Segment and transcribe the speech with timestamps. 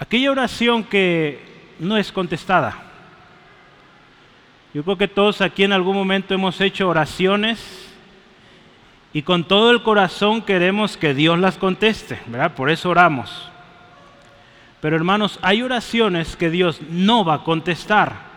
[0.00, 1.38] aquella oración que
[1.78, 2.74] no es contestada.
[4.72, 7.92] Yo creo que todos aquí en algún momento hemos hecho oraciones
[9.12, 12.54] y con todo el corazón queremos que Dios las conteste, ¿verdad?
[12.54, 13.50] Por eso oramos.
[14.80, 18.30] Pero hermanos, hay oraciones que Dios no va a contestar.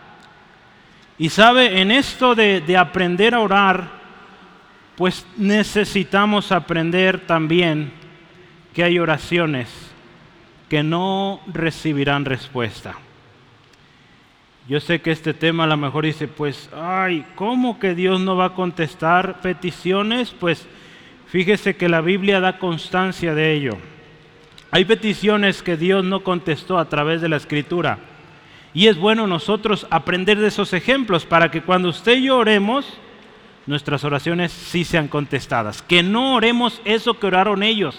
[1.16, 3.88] Y sabe, en esto de, de aprender a orar,
[4.96, 7.92] pues necesitamos aprender también
[8.74, 9.93] que hay oraciones
[10.74, 12.96] que no recibirán respuesta.
[14.66, 18.34] Yo sé que este tema a lo mejor dice, pues, ay, ¿cómo que Dios no
[18.34, 20.32] va a contestar peticiones?
[20.32, 20.66] Pues
[21.28, 23.78] fíjese que la Biblia da constancia de ello.
[24.72, 28.00] Hay peticiones que Dios no contestó a través de la escritura.
[28.72, 32.98] Y es bueno nosotros aprender de esos ejemplos para que cuando usted y yo oremos,
[33.66, 35.82] nuestras oraciones sí sean contestadas.
[35.82, 37.96] Que no oremos eso que oraron ellos.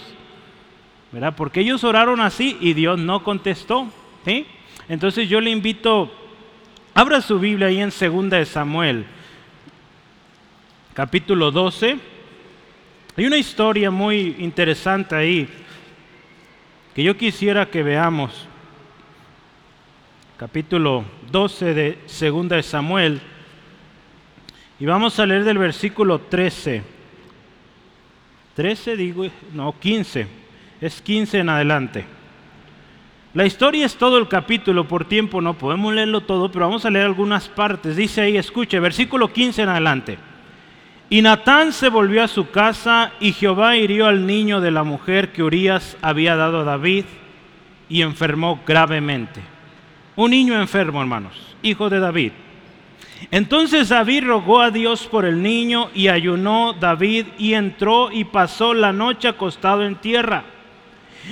[1.12, 1.34] ¿Verdad?
[1.36, 3.88] Porque ellos oraron así y Dios no contestó.
[4.88, 6.10] Entonces yo le invito
[6.98, 9.04] Abra su Biblia ahí en 2 de Samuel,
[10.94, 11.98] capítulo 12.
[13.18, 15.46] Hay una historia muy interesante ahí
[16.94, 18.46] que yo quisiera que veamos.
[20.38, 21.98] Capítulo 12 de
[22.30, 23.20] 2 de Samuel.
[24.80, 26.82] Y vamos a leer del versículo 13.
[28.54, 30.26] 13 digo, no, 15.
[30.80, 32.04] Es 15 en adelante.
[33.32, 36.90] La historia es todo el capítulo, por tiempo no podemos leerlo todo, pero vamos a
[36.90, 37.96] leer algunas partes.
[37.96, 40.18] Dice ahí, escuche, versículo 15 en adelante.
[41.08, 45.32] Y Natán se volvió a su casa y Jehová hirió al niño de la mujer
[45.32, 47.04] que Urias había dado a David
[47.88, 49.40] y enfermó gravemente.
[50.16, 52.32] Un niño enfermo, hermanos, hijo de David.
[53.30, 58.74] Entonces David rogó a Dios por el niño y ayunó David y entró y pasó
[58.74, 60.55] la noche acostado en tierra.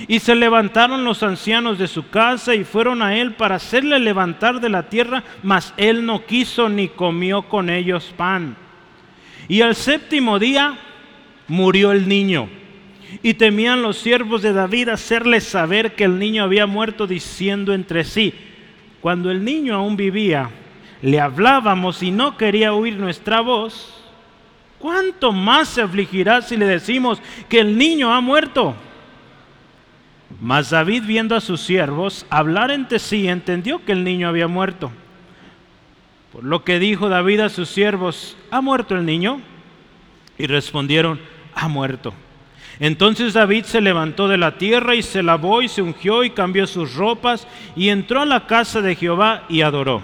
[0.07, 4.59] Y se levantaron los ancianos de su casa y fueron a él para hacerle levantar
[4.59, 8.57] de la tierra, mas él no quiso ni comió con ellos pan.
[9.47, 10.77] Y al séptimo día
[11.47, 12.49] murió el niño.
[13.23, 18.03] Y temían los siervos de David hacerle saber que el niño había muerto, diciendo entre
[18.03, 18.33] sí,
[18.99, 20.49] cuando el niño aún vivía,
[21.01, 23.93] le hablábamos y no quería oír nuestra voz,
[24.79, 28.75] ¿cuánto más se afligirá si le decimos que el niño ha muerto?
[30.41, 34.91] Mas David, viendo a sus siervos hablar entre sí, entendió que el niño había muerto.
[36.31, 39.39] Por lo que dijo David a sus siervos, ¿ha muerto el niño?
[40.37, 41.19] Y respondieron,
[41.53, 42.13] ha muerto.
[42.79, 46.67] Entonces David se levantó de la tierra y se lavó y se ungió y cambió
[46.67, 50.03] sus ropas y entró a la casa de Jehová y adoró.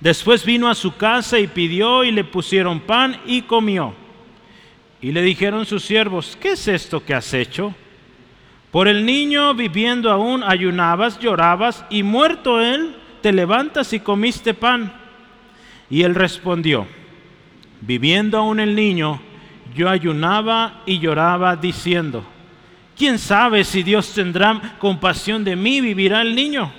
[0.00, 3.94] Después vino a su casa y pidió y le pusieron pan y comió.
[5.00, 7.74] Y le dijeron sus siervos, ¿qué es esto que has hecho?
[8.74, 14.92] Por el niño viviendo aún ayunabas, llorabas, y muerto él, te levantas y comiste pan.
[15.88, 16.84] Y él respondió,
[17.80, 19.20] viviendo aún el niño,
[19.76, 22.24] yo ayunaba y lloraba diciendo,
[22.98, 26.72] ¿quién sabe si Dios tendrá compasión de mí, vivirá el niño?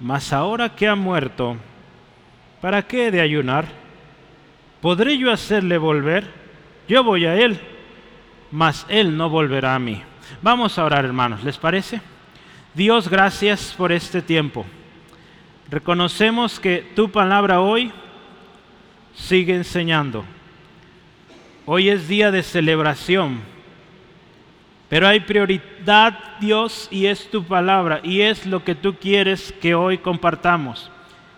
[0.00, 1.58] Mas ahora que ha muerto,
[2.62, 3.66] ¿para qué he de ayunar?
[4.80, 6.26] ¿Podré yo hacerle volver?
[6.88, 7.60] Yo voy a él,
[8.50, 10.02] mas él no volverá a mí.
[10.40, 12.00] Vamos a orar, hermanos, ¿les parece?
[12.72, 14.64] Dios, gracias por este tiempo.
[15.68, 17.90] Reconocemos que tu palabra hoy
[19.16, 20.24] sigue enseñando.
[21.66, 23.40] Hoy es día de celebración,
[24.88, 29.74] pero hay prioridad, Dios, y es tu palabra, y es lo que tú quieres que
[29.74, 30.88] hoy compartamos.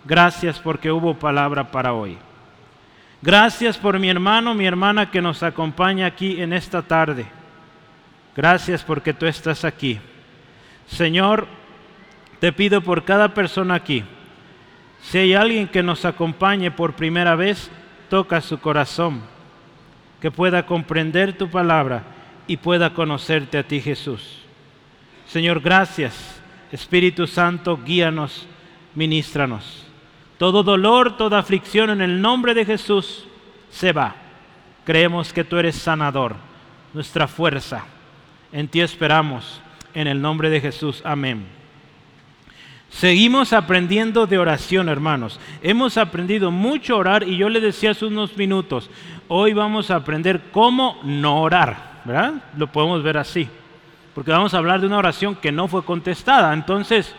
[0.04, 2.18] Gracias porque hubo palabra para hoy.
[3.22, 7.39] Gracias por mi hermano, mi hermana que nos acompaña aquí en esta tarde.
[8.36, 9.98] Gracias porque tú estás aquí.
[10.86, 11.46] Señor,
[12.38, 14.04] te pido por cada persona aquí.
[15.02, 17.70] Si hay alguien que nos acompañe por primera vez,
[18.08, 19.22] toca su corazón,
[20.20, 22.02] que pueda comprender tu palabra
[22.46, 24.38] y pueda conocerte a ti, Jesús.
[25.26, 26.40] Señor, gracias.
[26.70, 28.46] Espíritu Santo, guíanos,
[28.94, 29.86] ministranos.
[30.38, 33.26] Todo dolor, toda aflicción en el nombre de Jesús
[33.70, 34.14] se va.
[34.84, 36.36] Creemos que tú eres sanador,
[36.94, 37.84] nuestra fuerza
[38.52, 39.60] en ti esperamos.
[39.92, 41.02] En el nombre de Jesús.
[41.04, 41.46] Amén.
[42.90, 45.40] Seguimos aprendiendo de oración, hermanos.
[45.62, 48.90] Hemos aprendido mucho a orar y yo le decía hace unos minutos,
[49.28, 52.34] hoy vamos a aprender cómo no orar, ¿verdad?
[52.56, 53.48] Lo podemos ver así,
[54.14, 56.52] porque vamos a hablar de una oración que no fue contestada.
[56.52, 57.14] Entonces,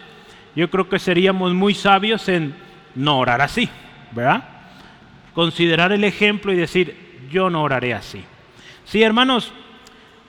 [0.55, 2.53] yo creo que seríamos muy sabios en
[2.93, 3.69] no orar así,
[4.11, 4.43] ¿verdad?
[5.33, 8.21] Considerar el ejemplo y decir, yo no oraré así.
[8.83, 9.53] Sí, hermanos,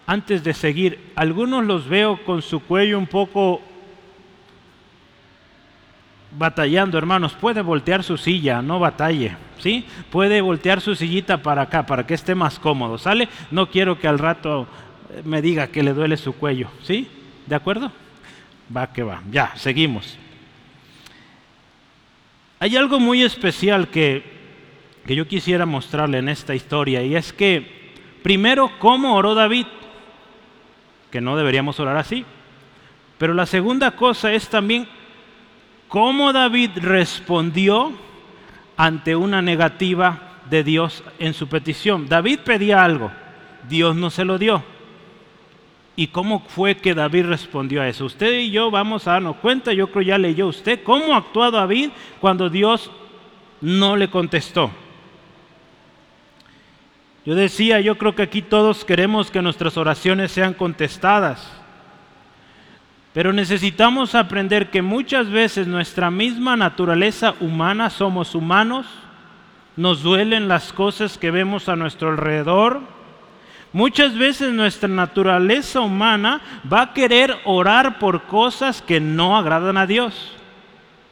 [0.06, 3.60] antes de seguir, algunos los veo con su cuello un poco
[6.36, 9.84] batallando, hermanos, puede voltear su silla, no batalle, ¿sí?
[10.10, 13.28] Puede voltear su sillita para acá, para que esté más cómodo, ¿sale?
[13.50, 14.66] No quiero que al rato
[15.24, 17.08] me diga que le duele su cuello, ¿sí?
[17.46, 17.92] ¿De acuerdo?
[18.74, 20.18] Va que va, ya, seguimos.
[22.58, 24.22] Hay algo muy especial que,
[25.06, 29.66] que yo quisiera mostrarle en esta historia y es que, primero, ¿cómo oró David?
[31.12, 32.24] Que no deberíamos orar así.
[33.18, 34.88] Pero la segunda cosa es también
[35.86, 37.92] cómo David respondió
[38.76, 42.08] ante una negativa de Dios en su petición.
[42.08, 43.12] David pedía algo,
[43.68, 44.64] Dios no se lo dio.
[45.94, 48.06] ¿Y cómo fue que David respondió a eso?
[48.06, 51.90] Usted y yo vamos a darnos cuenta, yo creo ya leyó usted, cómo actuó David
[52.20, 52.90] cuando Dios
[53.60, 54.70] no le contestó.
[57.24, 61.48] Yo decía, yo creo que aquí todos queremos que nuestras oraciones sean contestadas.
[63.12, 68.86] Pero necesitamos aprender que muchas veces nuestra misma naturaleza humana, somos humanos,
[69.76, 72.80] nos duelen las cosas que vemos a nuestro alrededor.
[73.72, 76.40] Muchas veces nuestra naturaleza humana
[76.70, 80.34] va a querer orar por cosas que no agradan a Dios.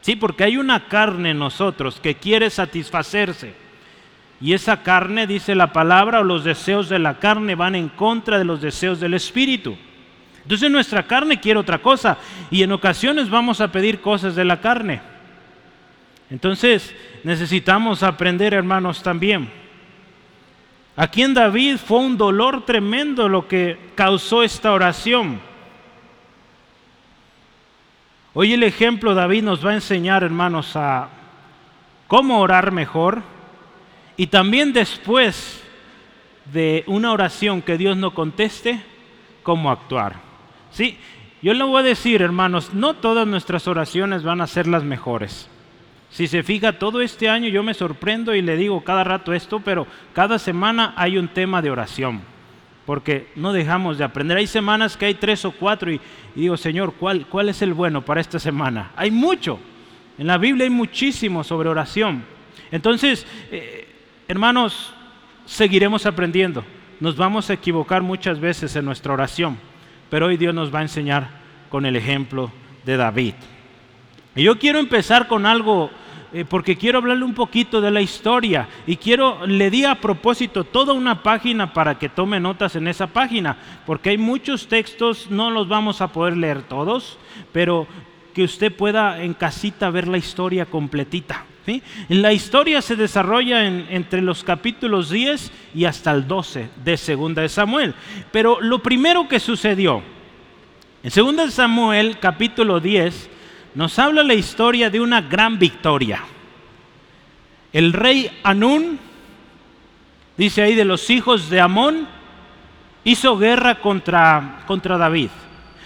[0.01, 3.55] Sí, porque hay una carne en nosotros que quiere satisfacerse.
[4.41, 8.39] Y esa carne, dice la palabra, o los deseos de la carne van en contra
[8.39, 9.77] de los deseos del Espíritu.
[10.41, 12.17] Entonces nuestra carne quiere otra cosa
[12.49, 14.99] y en ocasiones vamos a pedir cosas de la carne.
[16.31, 19.49] Entonces necesitamos aprender, hermanos, también.
[20.95, 25.39] Aquí en David fue un dolor tremendo lo que causó esta oración.
[28.33, 31.09] Hoy el ejemplo David nos va a enseñar, hermanos, a
[32.07, 33.21] cómo orar mejor
[34.21, 35.63] y también después
[36.53, 38.79] de una oración que Dios no conteste,
[39.41, 40.17] cómo actuar.
[40.69, 40.95] Sí,
[41.41, 45.49] yo le voy a decir, hermanos, no todas nuestras oraciones van a ser las mejores.
[46.11, 49.59] Si se fija, todo este año yo me sorprendo y le digo cada rato esto,
[49.59, 52.21] pero cada semana hay un tema de oración,
[52.85, 54.37] porque no dejamos de aprender.
[54.37, 55.99] Hay semanas que hay tres o cuatro y,
[56.35, 58.91] digo, Señor, ¿cuál, ¿cuál es el bueno para esta semana?
[58.95, 59.59] Hay mucho.
[60.19, 62.23] En la Biblia hay muchísimo sobre oración.
[62.71, 63.80] Entonces, eh,
[64.31, 64.93] hermanos,
[65.45, 66.63] seguiremos aprendiendo.
[66.99, 69.57] Nos vamos a equivocar muchas veces en nuestra oración
[70.11, 71.29] pero hoy Dios nos va a enseñar
[71.69, 72.51] con el ejemplo
[72.83, 73.33] de David.
[74.35, 75.89] Y yo quiero empezar con algo,
[76.33, 80.65] eh, porque quiero hablarle un poquito de la historia y quiero, le di a propósito
[80.65, 85.49] toda una página para que tome notas en esa página, porque hay muchos textos, no
[85.49, 87.17] los vamos a poder leer todos,
[87.53, 87.87] pero
[88.33, 91.45] que usted pueda en casita ver la historia completita.
[92.09, 97.49] La historia se desarrolla entre los capítulos 10 y hasta el 12 de Segunda de
[97.49, 97.93] Samuel.
[98.31, 100.01] Pero lo primero que sucedió,
[101.03, 103.29] en Segunda de Samuel capítulo 10,
[103.75, 106.23] nos habla la historia de una gran victoria.
[107.71, 108.99] El rey Anún,
[110.37, 112.07] dice ahí de los hijos de Amón,
[113.03, 115.29] hizo guerra contra, contra David.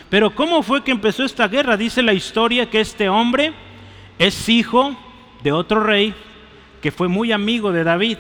[0.09, 1.75] Pero ¿cómo fue que empezó esta guerra?
[1.75, 3.53] Dice la historia que este hombre
[4.17, 4.97] es hijo
[5.45, 6.11] de otro rey
[6.81, 8.17] que fue muy amigo de David.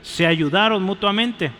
[0.00, 1.50] Se ayudaron mutuamente.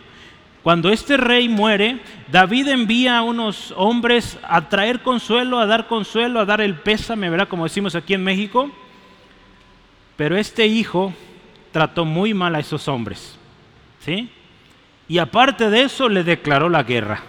[0.63, 1.99] Cuando este rey muere,
[2.31, 7.31] David envía a unos hombres a traer consuelo, a dar consuelo, a dar el pésame,
[7.31, 7.49] ¿verdad?
[7.49, 8.71] Como decimos aquí en México.
[10.17, 11.13] Pero este hijo
[11.73, 13.37] trató muy mal a esos hombres.
[13.99, 14.31] ¿Sí?
[15.09, 17.25] Y aparte de eso, le declaró la guerra.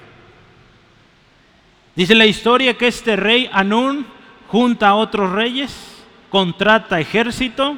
[1.95, 4.05] Dice la historia que este rey Anún
[4.47, 5.98] junta a otros reyes
[6.29, 7.77] contrata ejército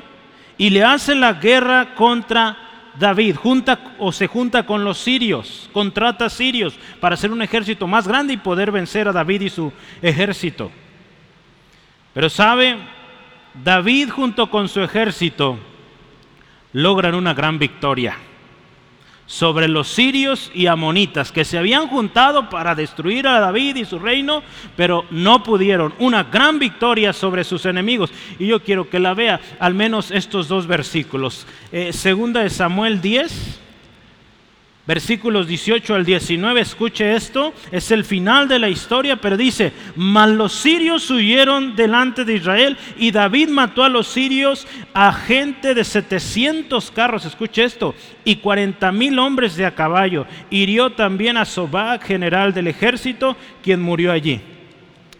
[0.57, 2.57] y le hace la guerra contra
[2.99, 8.07] David, junta o se junta con los sirios, contrata sirios para hacer un ejército más
[8.07, 10.71] grande y poder vencer a David y su ejército.
[12.13, 12.77] Pero sabe,
[13.53, 15.57] David junto con su ejército
[16.73, 18.17] logran una gran victoria
[19.31, 23.97] sobre los sirios y amonitas que se habían juntado para destruir a David y su
[23.97, 24.43] reino,
[24.75, 25.93] pero no pudieron.
[25.99, 28.11] Una gran victoria sobre sus enemigos.
[28.39, 31.47] Y yo quiero que la vea al menos estos dos versículos.
[31.71, 33.60] Eh, segunda de Samuel 10,
[34.87, 40.29] Versículos 18 al 19, escuche esto, es el final de la historia, pero dice, mas
[40.29, 45.83] los sirios huyeron delante de Israel y David mató a los sirios a gente de
[45.83, 50.25] 700 carros, escuche esto, y 40 mil hombres de a caballo.
[50.49, 54.41] Hirió también a Sobac, general del ejército, quien murió allí.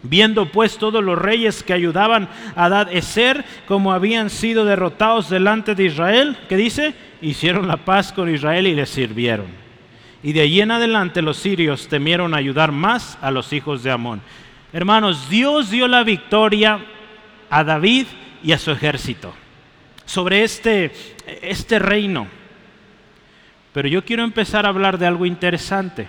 [0.02, 5.76] Viendo pues todos los reyes que ayudaban a Adad Eser, como habían sido derrotados delante
[5.76, 7.11] de Israel, ¿qué dice?
[7.22, 9.46] Hicieron la paz con Israel y le sirvieron.
[10.22, 14.20] Y de allí en adelante los sirios temieron ayudar más a los hijos de Amón.
[14.72, 16.80] Hermanos, Dios dio la victoria
[17.48, 18.06] a David
[18.42, 19.32] y a su ejército,
[20.04, 20.92] sobre este,
[21.42, 22.26] este reino.
[23.72, 26.08] Pero yo quiero empezar a hablar de algo interesante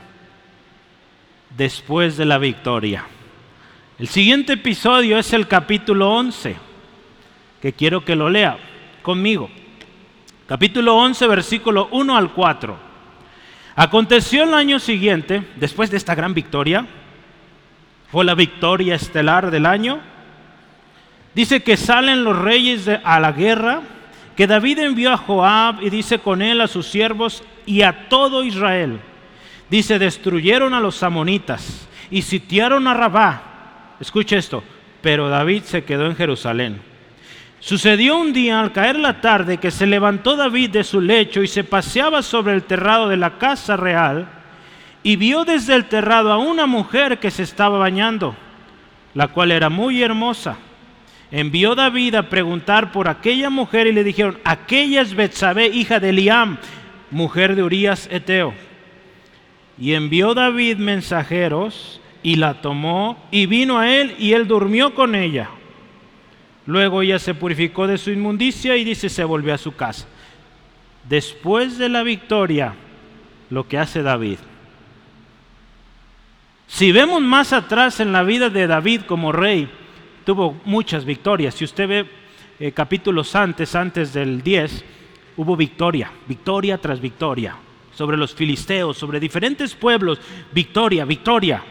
[1.55, 3.05] después de la victoria.
[4.00, 6.55] El siguiente episodio es el capítulo 11,
[7.62, 8.58] que quiero que lo lea
[9.01, 9.50] conmigo.
[10.46, 12.78] Capítulo 11, versículo 1 al 4.
[13.76, 16.86] Aconteció el año siguiente, después de esta gran victoria,
[18.12, 20.02] fue la victoria estelar del año,
[21.34, 23.82] dice que salen los reyes a la guerra,
[24.36, 28.44] que David envió a Joab y dice con él a sus siervos y a todo
[28.44, 29.00] Israel.
[29.70, 33.96] Dice, destruyeron a los amonitas y sitiaron a Rabá.
[34.00, 34.62] Escuche esto,
[35.02, 36.93] pero David se quedó en Jerusalén.
[37.63, 41.48] Sucedió un día al caer la tarde que se levantó David de su lecho y
[41.48, 44.27] se paseaba sobre el terrado de la casa real
[45.01, 48.36] y vio desde el terrado a una mujer que se estaba bañando,
[49.13, 50.58] la cual era muy hermosa.
[51.32, 56.10] Envió David a preguntar por aquella mujer y le dijeron, aquella es Betsabé, hija de
[56.10, 56.58] Eliam,
[57.12, 58.53] mujer de Urías Eteo.
[59.79, 65.15] Y envió David mensajeros y la tomó y vino a él y él durmió con
[65.15, 65.50] ella.
[66.65, 70.08] Luego ella se purificó de su inmundicia y dice se volvió a su casa.
[71.08, 72.75] Después de la victoria,
[73.50, 74.38] lo que hace David.
[76.67, 79.70] Si vemos más atrás en la vida de David como rey,
[80.25, 81.53] tuvo muchas victorias.
[81.53, 82.10] Si usted ve
[82.60, 84.84] eh, capítulos antes, antes del 10,
[85.38, 87.55] hubo victoria, victoria tras victoria,
[87.93, 90.20] sobre los filisteos, sobre diferentes pueblos,
[90.51, 91.63] victoria, victoria.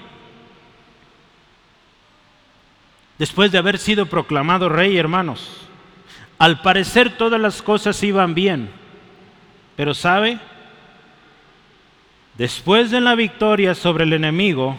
[3.18, 5.68] Después de haber sido proclamado rey, hermanos.
[6.38, 8.70] Al parecer todas las cosas iban bien,
[9.76, 10.38] pero ¿sabe?
[12.36, 14.76] Después de la victoria sobre el enemigo,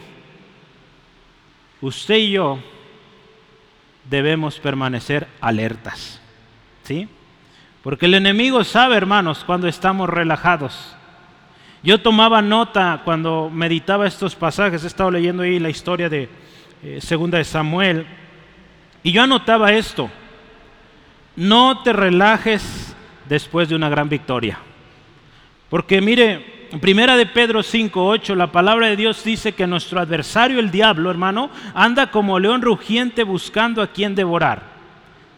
[1.80, 2.58] usted y yo
[4.10, 6.20] debemos permanecer alertas.
[6.82, 7.08] ¿Sí?
[7.82, 10.96] Porque el enemigo sabe, hermanos, cuando estamos relajados.
[11.82, 16.30] Yo tomaba nota cuando meditaba estos pasajes, he estado leyendo ahí la historia de
[16.82, 18.06] eh, Segunda de Samuel,
[19.04, 20.10] y yo anotaba esto,
[21.36, 22.96] no te relajes
[23.28, 24.58] después de una gran victoria.
[25.68, 30.58] Porque mire, en primera de Pedro 5:8 la palabra de Dios dice que nuestro adversario
[30.58, 34.62] el diablo, hermano, anda como león rugiente buscando a quien devorar.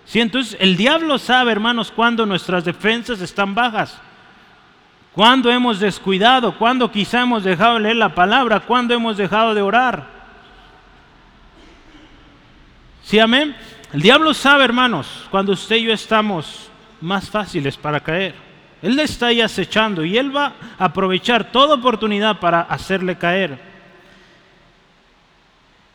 [0.04, 4.00] Sí, entonces el diablo sabe, hermanos, cuando nuestras defensas están bajas.
[5.12, 9.62] Cuando hemos descuidado, cuando quizá hemos dejado de leer la palabra, cuando hemos dejado de
[9.62, 10.15] orar.
[13.06, 13.54] ¿Sí, amén?
[13.92, 16.68] El diablo sabe, hermanos, cuando usted y yo estamos
[17.00, 18.34] más fáciles para caer.
[18.82, 23.60] Él le está ahí acechando y él va a aprovechar toda oportunidad para hacerle caer.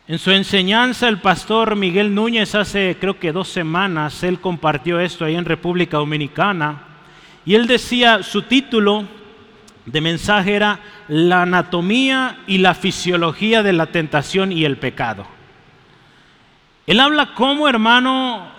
[0.08, 5.26] En su enseñanza, el pastor Miguel Núñez hace creo que dos semanas, él compartió esto
[5.26, 6.84] ahí en República Dominicana
[7.44, 9.04] y él decía, su título
[9.84, 15.26] de mensaje era La anatomía y la fisiología de la tentación y el pecado.
[16.86, 18.50] Él habla como hermano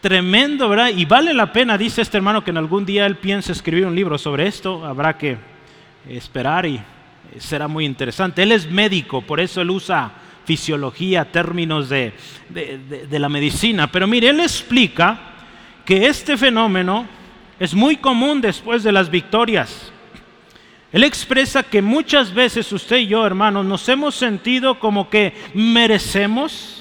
[0.00, 0.90] tremendo, ¿verdad?
[0.96, 3.94] Y vale la pena, dice este hermano, que en algún día él piense escribir un
[3.94, 4.84] libro sobre esto.
[4.84, 5.36] Habrá que
[6.08, 6.80] esperar y
[7.38, 8.42] será muy interesante.
[8.42, 10.10] Él es médico, por eso él usa
[10.46, 12.14] fisiología, términos de,
[12.48, 13.92] de la medicina.
[13.92, 15.20] Pero mire, él explica
[15.84, 17.06] que este fenómeno
[17.60, 19.92] es muy común después de las victorias.
[20.90, 26.77] Él expresa que muchas veces usted y yo, hermanos, nos hemos sentido como que merecemos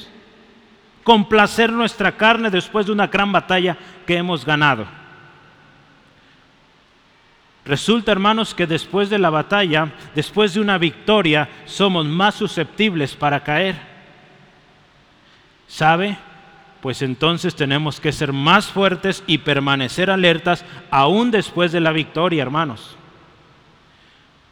[1.07, 4.85] complacer nuestra carne después de una gran batalla que hemos ganado.
[7.63, 13.41] Resulta, hermanos, que después de la batalla, después de una victoria, somos más susceptibles para
[13.41, 13.77] caer.
[15.69, 16.17] ¿Sabe?
[16.81, 22.41] Pues entonces tenemos que ser más fuertes y permanecer alertas aún después de la victoria,
[22.41, 22.97] hermanos.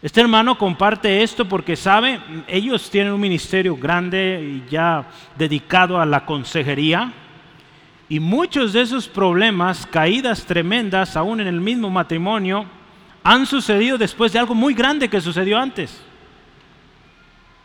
[0.05, 6.05] Este hermano comparte esto porque sabe, ellos tienen un ministerio grande y ya dedicado a
[6.05, 7.11] la consejería
[8.07, 12.67] y muchos de esos problemas, caídas tremendas, aún en el mismo matrimonio,
[13.23, 15.99] han sucedido después de algo muy grande que sucedió antes.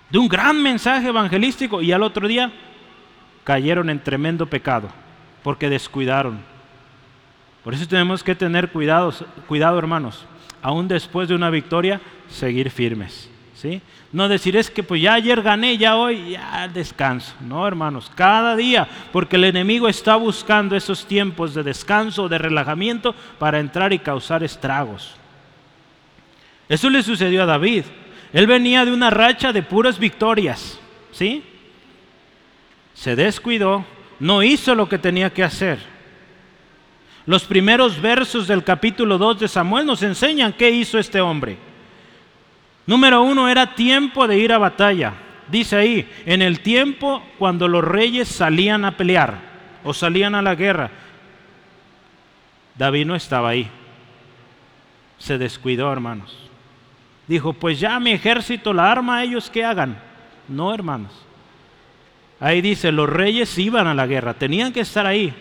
[0.08, 2.50] De un gran mensaje evangelístico y al otro día
[3.44, 4.88] cayeron en tremendo pecado
[5.42, 6.40] porque descuidaron.
[7.62, 9.12] Por eso tenemos que tener cuidado,
[9.46, 10.24] cuidado hermanos
[10.62, 13.28] aún después de una victoria, seguir firmes.
[13.54, 13.80] ¿sí?
[14.12, 17.34] No decir es que pues ya ayer gané, ya hoy, ya descanso.
[17.40, 23.14] No, hermanos, cada día, porque el enemigo está buscando esos tiempos de descanso, de relajamiento,
[23.38, 25.14] para entrar y causar estragos.
[26.68, 27.84] Eso le sucedió a David.
[28.32, 30.78] Él venía de una racha de puras victorias.
[31.12, 31.42] ¿sí?
[32.94, 33.84] Se descuidó,
[34.18, 35.78] no hizo lo que tenía que hacer.
[37.26, 41.69] Los primeros versos del capítulo 2 de Samuel nos enseñan qué hizo este hombre.
[42.86, 45.14] Número uno, era tiempo de ir a batalla.
[45.48, 49.38] Dice ahí, en el tiempo cuando los reyes salían a pelear
[49.82, 50.90] o salían a la guerra,
[52.76, 53.68] David no estaba ahí.
[55.18, 56.36] Se descuidó, hermanos.
[57.26, 59.98] Dijo, pues ya mi ejército la arma, ellos que hagan.
[60.48, 61.12] No, hermanos.
[62.40, 65.34] Ahí dice, los reyes iban a la guerra, tenían que estar ahí.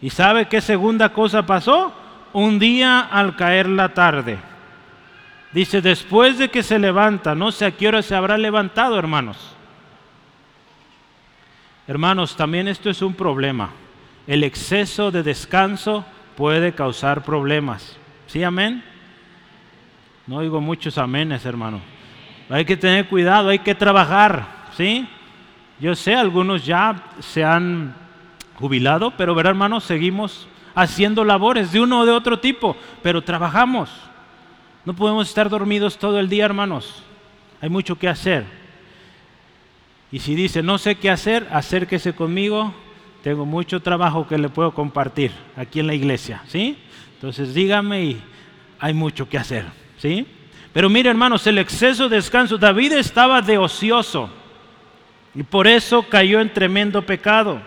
[0.00, 1.92] ¿Y sabe qué segunda cosa pasó?
[2.32, 4.38] Un día al caer la tarde.
[5.52, 9.36] Dice, después de que se levanta, no sé a qué hora se habrá levantado, hermanos.
[11.86, 13.70] Hermanos, también esto es un problema.
[14.26, 16.06] El exceso de descanso
[16.36, 17.98] puede causar problemas.
[18.26, 18.82] ¿Sí, amén?
[20.26, 21.80] No oigo muchos amenes, hermano.
[22.48, 25.06] Hay que tener cuidado, hay que trabajar, ¿sí?
[25.80, 27.94] Yo sé, algunos ya se han
[28.54, 33.90] jubilado, pero verá, hermanos, seguimos haciendo labores de uno o de otro tipo, pero trabajamos.
[34.84, 37.02] No podemos estar dormidos todo el día, hermanos.
[37.60, 38.44] Hay mucho que hacer.
[40.10, 42.74] Y si dice, no sé qué hacer, acérquese conmigo.
[43.22, 46.76] Tengo mucho trabajo que le puedo compartir aquí en la iglesia, ¿sí?
[47.14, 48.22] Entonces dígame y
[48.80, 49.64] hay mucho que hacer,
[49.96, 50.26] ¿sí?
[50.72, 54.28] Pero mire, hermanos, el exceso de descanso, David estaba de ocioso
[55.34, 57.62] y por eso cayó en tremendo pecado.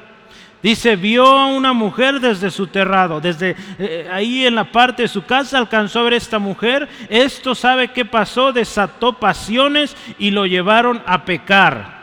[0.66, 5.08] Dice, vio a una mujer desde su terrado, desde eh, ahí en la parte de
[5.08, 6.90] su casa alcanzó a ver esta mujer.
[7.08, 11.94] Esto sabe qué pasó, desató pasiones y lo llevaron a pecar.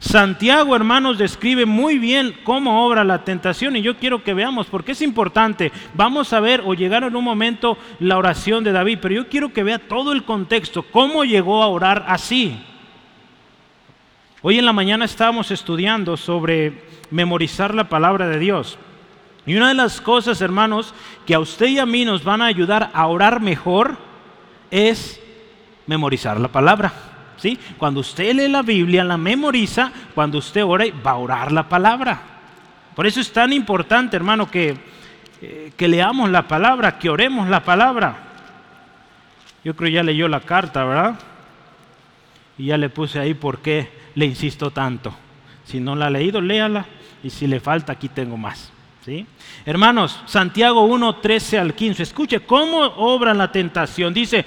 [0.00, 4.92] Santiago, hermanos, describe muy bien cómo obra la tentación y yo quiero que veamos, porque
[4.92, 5.72] es importante.
[5.94, 9.50] Vamos a ver o llegar en un momento la oración de David, pero yo quiero
[9.50, 12.66] que vea todo el contexto, cómo llegó a orar así.
[14.42, 16.72] Hoy en la mañana estábamos estudiando sobre
[17.10, 18.78] memorizar la palabra de Dios.
[19.44, 20.94] Y una de las cosas, hermanos,
[21.26, 23.98] que a usted y a mí nos van a ayudar a orar mejor
[24.70, 25.20] es
[25.86, 26.90] memorizar la palabra.
[27.36, 27.58] ¿Sí?
[27.76, 32.22] Cuando usted lee la Biblia, la memoriza, cuando usted ora, va a orar la palabra.
[32.94, 34.74] Por eso es tan importante, hermano, que,
[35.42, 38.16] eh, que leamos la palabra, que oremos la palabra.
[39.64, 41.18] Yo creo ya leyó la carta, ¿verdad?
[42.56, 45.12] Y ya le puse ahí por qué le insisto tanto.
[45.64, 46.86] Si no la ha leído, léala.
[47.24, 48.70] Y si le falta, aquí tengo más.
[49.04, 49.26] ¿sí?
[49.64, 52.02] Hermanos, Santiago 1, 13 al 15.
[52.02, 54.12] Escuche cómo obra la tentación.
[54.12, 54.44] Dice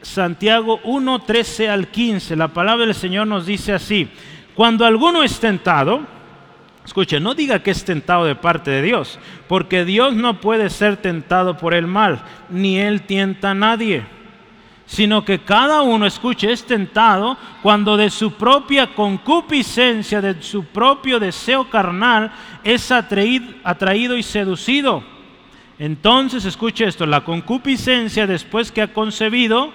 [0.00, 2.34] Santiago 1, 13 al 15.
[2.34, 4.08] La palabra del Señor nos dice así.
[4.54, 6.00] Cuando alguno es tentado,
[6.84, 10.96] escuche, no diga que es tentado de parte de Dios, porque Dios no puede ser
[10.96, 14.13] tentado por el mal, ni Él tienta a nadie
[14.86, 21.18] sino que cada uno, escuche, es tentado cuando de su propia concupiscencia, de su propio
[21.18, 25.02] deseo carnal, es atraído, y seducido.
[25.78, 29.72] Entonces, escuche esto, la concupiscencia después que ha concebido,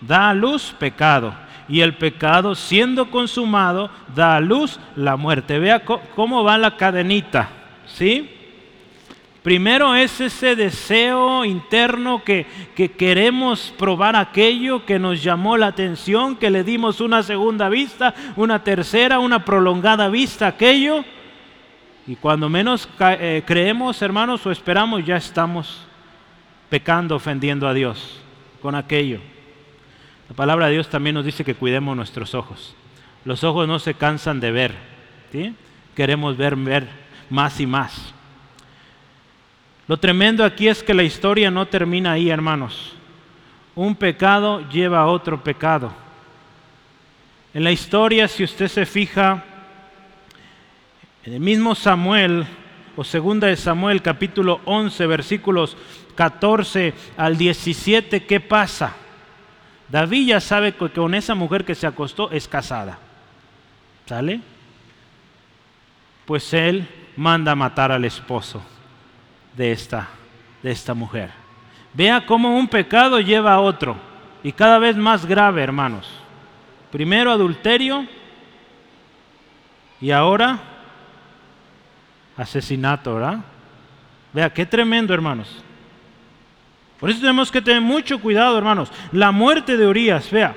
[0.00, 1.34] da a luz pecado.
[1.68, 5.60] Y el pecado, siendo consumado, da a luz la muerte.
[5.60, 7.48] Vea cómo va la cadenita,
[7.86, 8.39] ¿sí?
[9.42, 12.46] Primero es ese deseo interno que,
[12.98, 18.62] queremos probar aquello que nos llamó la atención, que le dimos una segunda vista, una
[18.62, 21.04] tercera, una prolongada vista aquello.
[22.06, 25.86] Y cuando menos eh, creemos, hermanos, o esperamos, ya estamos
[26.68, 28.20] pecando, ofendiendo a Dios
[28.60, 29.20] con aquello.
[30.28, 32.74] La palabra de Dios también nos dice que cuidemos nuestros ojos.
[33.24, 34.74] Los ojos no se cansan de ver.
[35.96, 36.88] Queremos ver, ver
[37.30, 38.14] más y más.
[39.90, 42.92] Lo tremendo aquí es que la historia no termina ahí, hermanos.
[43.74, 45.92] Un pecado lleva a otro pecado.
[47.52, 49.42] En la historia, si usted se fija,
[51.24, 52.46] en el mismo Samuel,
[52.94, 55.76] o segunda de Samuel, capítulo 11, versículos
[56.14, 58.94] 14 al 17, ¿qué pasa?
[59.88, 62.96] David ya sabe que con esa mujer que se acostó es casada.
[64.06, 64.40] ¿Sale?
[66.26, 68.62] Pues él manda matar al esposo
[69.56, 70.08] de esta,
[70.62, 71.30] de esta mujer.
[71.92, 73.96] Vea cómo un pecado lleva a otro
[74.42, 76.08] y cada vez más grave, hermanos.
[76.90, 78.06] Primero adulterio
[80.00, 80.58] y ahora
[82.36, 83.38] asesinato, ¿verdad?
[84.32, 85.62] Vea qué tremendo, hermanos.
[86.98, 88.90] Por eso tenemos que tener mucho cuidado, hermanos.
[89.12, 90.54] La muerte de Urias, vea.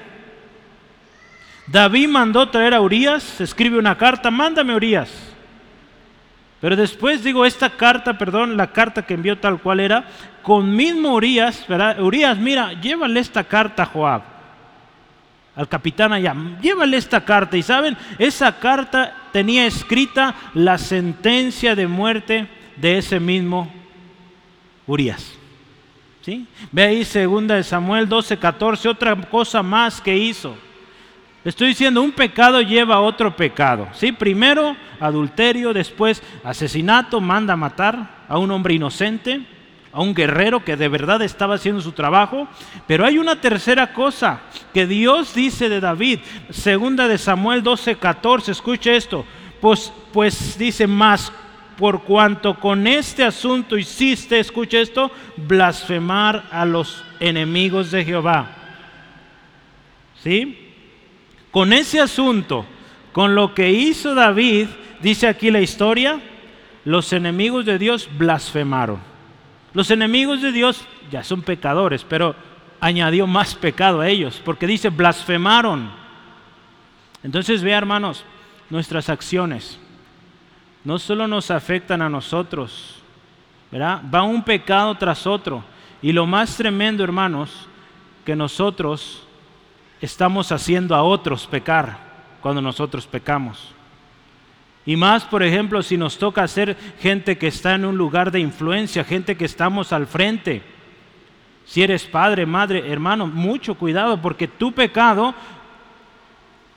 [1.67, 5.32] David mandó traer a Urias, escribe una carta, mándame Urias.
[6.63, 10.05] Pero después digo, esta carta, perdón, la carta que envió tal cual era,
[10.41, 11.99] con mismo Urias, ¿verdad?
[11.99, 14.21] Urias, mira, llévale esta carta a Joab,
[15.57, 17.57] al capitán allá, llévale esta carta.
[17.57, 22.47] Y saben, esa carta tenía escrita la sentencia de muerte
[22.77, 23.69] de ese mismo
[24.87, 25.33] Urias.
[26.21, 26.47] ¿Sí?
[26.71, 30.55] Ve ahí segunda de Samuel 12, 14, otra cosa más que hizo.
[31.45, 33.89] Estoy diciendo, un pecado lleva a otro pecado.
[33.93, 34.13] ¿sí?
[34.13, 39.41] Primero adulterio, después asesinato, manda a matar a un hombre inocente,
[39.91, 42.47] a un guerrero que de verdad estaba haciendo su trabajo.
[42.87, 44.39] Pero hay una tercera cosa
[44.73, 49.25] que Dios dice de David, segunda de Samuel 12, 14, escuche esto,
[49.59, 51.31] pues, pues dice más,
[51.77, 58.47] por cuanto con este asunto hiciste, escuche esto, blasfemar a los enemigos de Jehová.
[60.21, 60.62] ¿Sí?
[61.53, 62.65] Con ese asunto,
[63.11, 64.69] con lo que hizo David,
[65.01, 66.19] dice aquí la historia,
[66.83, 68.99] los enemigos de Dios blasfemaron.
[69.71, 72.35] Los enemigos de Dios ya son pecadores, pero
[72.79, 75.91] añadió más pecado a ellos, porque dice blasfemaron.
[77.21, 78.25] Entonces vea hermanos,
[78.71, 79.79] nuestras acciones
[80.83, 82.95] no solo nos afectan a nosotros,
[83.71, 84.01] ¿verdad?
[84.11, 85.63] Va un pecado tras otro.
[86.01, 87.67] Y lo más tremendo, hermanos,
[88.25, 89.22] que nosotros
[90.03, 91.97] estamos haciendo a otros pecar
[92.41, 93.73] cuando nosotros pecamos.
[94.85, 98.41] Y más, por ejemplo, si nos toca ser gente que está en un lugar de
[98.41, 100.61] influencia, gente que estamos al frente.
[101.65, 105.33] Si eres padre, madre, hermano, mucho cuidado porque tu pecado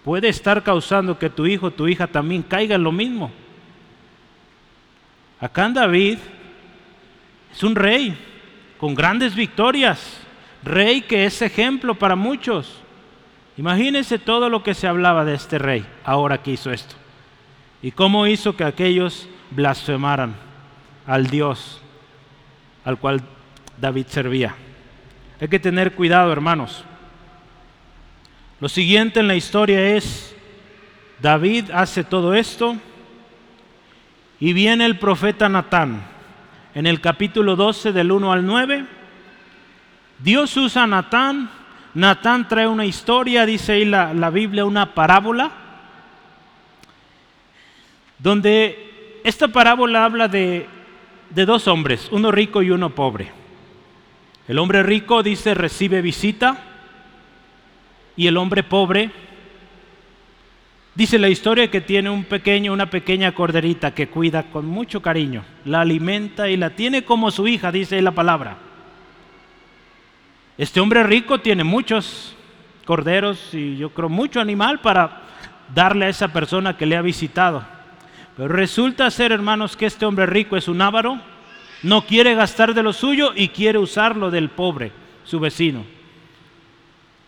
[0.05, 3.33] puede estar causando que tu hijo, tu hija también caiga en lo mismo.
[5.41, 6.19] Acá en David
[7.53, 8.17] es un rey
[8.79, 10.21] con grandes victorias,
[10.63, 12.86] rey que es ejemplo para muchos.
[13.57, 16.95] Imagínense todo lo que se hablaba de este rey ahora que hizo esto.
[17.83, 20.35] Y cómo hizo que aquellos blasfemaran
[21.07, 21.81] al Dios
[22.85, 23.23] al cual
[23.79, 24.55] David servía.
[25.41, 26.85] Hay que tener cuidado, hermanos.
[28.61, 30.35] Lo siguiente en la historia es,
[31.21, 32.77] David hace todo esto
[34.39, 36.03] y viene el profeta Natán.
[36.75, 38.87] En el capítulo 12 del 1 al 9,
[40.19, 41.51] Dios usa a Natán
[41.97, 45.51] Natán trae una historia, dice ahí la, Biblia, una parábola,
[48.19, 50.67] donde esta parábola habla de,
[51.31, 53.33] de dos hombres, uno rico y uno pobre.
[54.47, 56.59] El hombre rico dice recibe visita
[58.15, 59.11] y el hombre pobre
[60.95, 65.45] dice la historia que tiene un pequeño, una pequeña corderita que cuida con mucho cariño,
[65.65, 68.66] la alimenta y la tiene como su hija, dice la palabra.
[70.59, 72.35] Este hombre rico tiene muchos
[72.87, 75.21] corderos y yo creo mucho animal para
[75.75, 77.63] darle a esa persona que le ha visitado.
[78.37, 81.21] Pero resulta ser, hermanos, que este hombre rico es un ávaro,
[81.83, 84.93] no quiere gastar de lo suyo y quiere usarlo del pobre,
[85.25, 85.85] su vecino.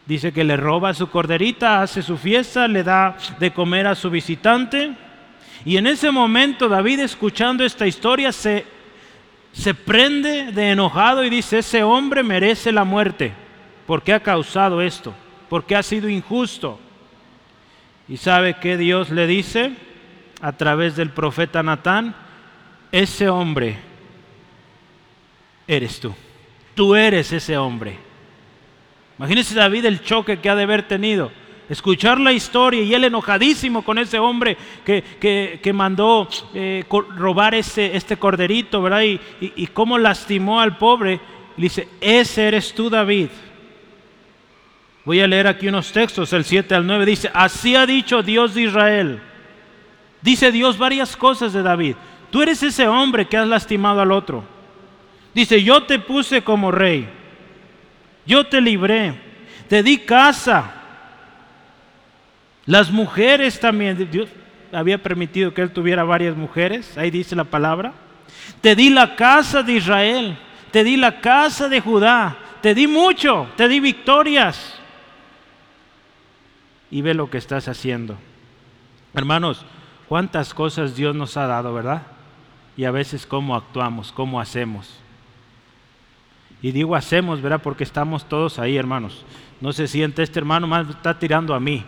[0.06, 4.08] Dice que le roba su corderita, hace su fiesta, le da de comer a su
[4.08, 4.94] visitante.
[5.66, 8.64] Y en ese momento David, escuchando esta historia, se
[9.52, 13.32] se prende de enojado y dice, ese hombre merece la muerte.
[13.86, 15.14] porque ha causado esto?
[15.48, 16.78] porque ha sido injusto?
[18.08, 19.72] ¿Y sabe qué Dios le dice
[20.40, 22.14] a través del profeta Natán?
[22.92, 23.76] Ese hombre
[25.66, 26.14] eres tú.
[26.74, 27.98] Tú eres ese hombre.
[29.18, 31.30] Imagínese David el choque que ha de haber tenido
[31.68, 36.84] escuchar la historia y él enojadísimo con ese hombre que, que, mandó eh,
[37.16, 39.02] robar ese, este corderito, ¿verdad?
[39.02, 41.20] Y, y, cómo lastimó al pobre.
[41.56, 43.28] Dice, ese eres tú, David.
[45.04, 48.54] Voy a leer aquí unos textos, el 7 al 9 dice, así ha dicho Dios
[48.54, 49.22] de Israel.
[50.20, 51.96] Dice Dios varias cosas de David.
[52.30, 54.44] Tú eres ese hombre que has lastimado al otro.
[55.34, 57.08] Dice, yo te puse como rey.
[58.26, 59.14] Yo te libré.
[59.68, 60.77] Te di casa
[62.68, 64.28] las mujeres también, Dios
[64.72, 67.94] había permitido que él tuviera varias mujeres, ahí dice la palabra.
[68.60, 70.38] Te di la casa de Israel,
[70.70, 74.78] te di la casa de Judá, te di mucho, te di victorias.
[76.90, 78.18] Y ve lo que estás haciendo.
[79.14, 79.64] Hermanos,
[80.06, 82.02] cuántas cosas Dios nos ha dado, ¿verdad?
[82.76, 85.00] Y a veces cómo actuamos, cómo hacemos.
[86.60, 87.62] Y digo hacemos, ¿verdad?
[87.62, 89.24] Porque estamos todos ahí, hermanos.
[89.58, 91.82] No se siente este hermano más está tirando a mí.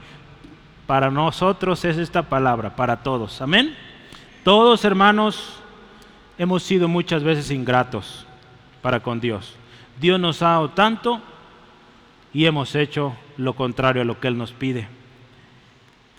[0.90, 3.40] Para nosotros es esta palabra, para todos.
[3.40, 3.76] Amén.
[4.42, 5.52] Todos hermanos
[6.36, 8.26] hemos sido muchas veces ingratos
[8.82, 9.54] para con Dios.
[10.00, 11.22] Dios nos ha dado tanto
[12.34, 14.88] y hemos hecho lo contrario a lo que Él nos pide.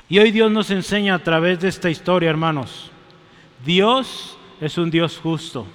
[0.08, 2.92] Y hoy Dios nos enseña a través de esta historia, hermanos.
[3.66, 5.68] Dios es un Dios justo.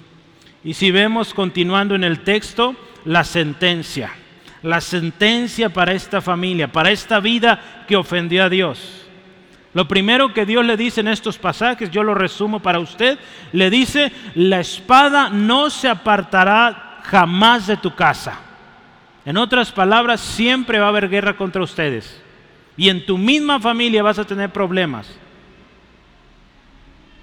[0.63, 4.11] Y si vemos continuando en el texto, la sentencia
[4.63, 9.07] la sentencia para esta familia, para esta vida que ofendió a Dios.
[9.73, 13.19] Lo primero que Dios le dice en estos pasajes, yo lo resumo para usted,
[13.51, 18.39] le dice, la espada no se apartará jamás de tu casa.
[19.23, 22.23] En otras palabras, siempre va a haber guerra contra ustedes.
[22.75, 25.07] Y en tu misma familia vas a tener problemas.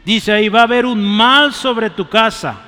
[0.05, 2.59] Dice ahí, va a haber un mal sobre tu casa.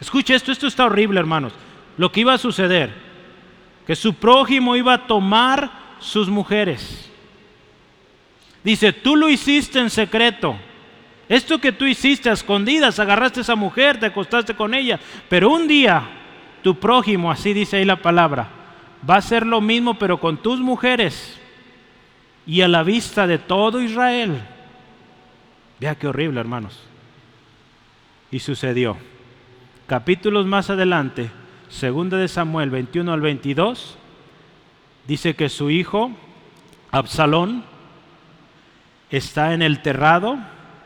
[0.00, 1.52] Escuche esto, esto está horrible, hermanos.
[1.98, 2.92] Lo que iba a suceder,
[3.88, 7.08] que su prójimo iba a tomar sus mujeres
[8.68, 10.54] Dice, tú lo hiciste en secreto.
[11.26, 15.00] Esto que tú hiciste a escondidas, agarraste a esa mujer, te acostaste con ella.
[15.28, 16.02] Pero un día,
[16.62, 18.48] tu prójimo, así dice ahí la palabra,
[19.08, 21.40] va a hacer lo mismo, pero con tus mujeres
[22.46, 24.42] y a la vista de todo Israel.
[25.80, 26.78] Vea qué horrible, hermanos.
[28.30, 28.96] Y sucedió.
[29.86, 31.30] Capítulos más adelante,
[31.68, 33.96] segunda de Samuel 21 al 22,
[35.06, 36.10] dice que su hijo,
[36.90, 37.64] Absalón,
[39.10, 40.38] está en el terrado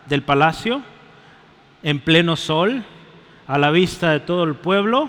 [0.07, 0.83] del palacio,
[1.83, 2.85] en pleno sol,
[3.47, 5.09] a la vista de todo el pueblo,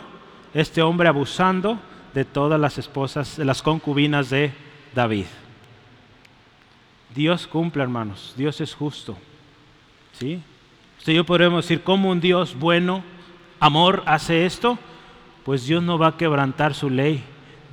[0.54, 1.80] este hombre abusando
[2.14, 4.54] de todas las esposas, de las concubinas de
[4.94, 5.26] David.
[7.14, 9.18] Dios cumple, hermanos, Dios es justo.
[10.14, 10.42] ¿Sí?
[11.06, 13.04] Yo podremos decir, ¿cómo un Dios bueno,
[13.60, 14.80] amor, hace esto?
[15.44, 17.24] Pues Dios no va a quebrantar su ley.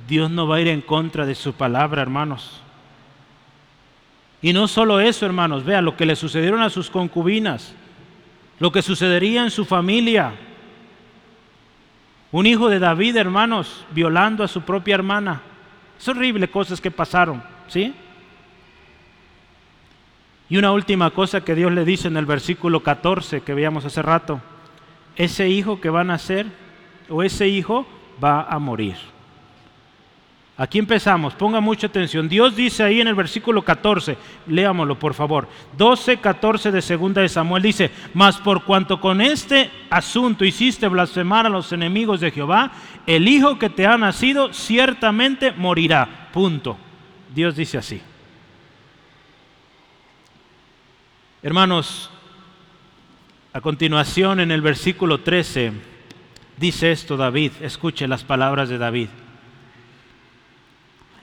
[0.07, 2.61] Dios no va a ir en contra de su palabra, hermanos.
[4.41, 7.73] Y no solo eso, hermanos, vea lo que le sucedieron a sus concubinas,
[8.59, 10.33] lo que sucedería en su familia.
[12.31, 15.41] Un hijo de David, hermanos, violando a su propia hermana.
[15.99, 17.93] Es horrible cosas que pasaron, ¿sí?
[20.49, 24.01] Y una última cosa que Dios le dice en el versículo 14 que veíamos hace
[24.01, 24.41] rato.
[25.15, 26.47] Ese hijo que van a nacer,
[27.11, 27.85] o ese hijo
[28.23, 28.95] va a morir.
[30.57, 32.29] Aquí empezamos, ponga mucha atención.
[32.29, 34.15] Dios dice ahí en el versículo 14,
[34.47, 39.71] leámoslo por favor, 12, 14 de segunda de Samuel dice, mas por cuanto con este
[39.89, 42.73] asunto hiciste blasfemar a los enemigos de Jehová,
[43.07, 46.29] el hijo que te ha nacido ciertamente morirá.
[46.31, 46.77] Punto.
[47.33, 47.99] Dios dice así.
[51.41, 52.11] Hermanos,
[53.51, 55.90] a continuación en el versículo 13
[56.61, 59.09] dice esto David, escuche las palabras de David.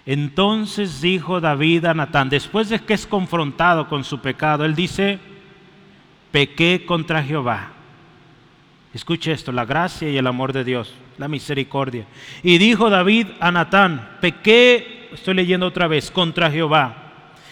[0.05, 5.19] Entonces dijo David a Natán, después de que es confrontado con su pecado, él dice,
[6.31, 7.71] pequé contra Jehová.
[8.93, 12.07] Escuche esto, la gracia y el amor de Dios, la misericordia.
[12.43, 16.97] Y dijo David a Natán, pequé, estoy leyendo otra vez, contra Jehová.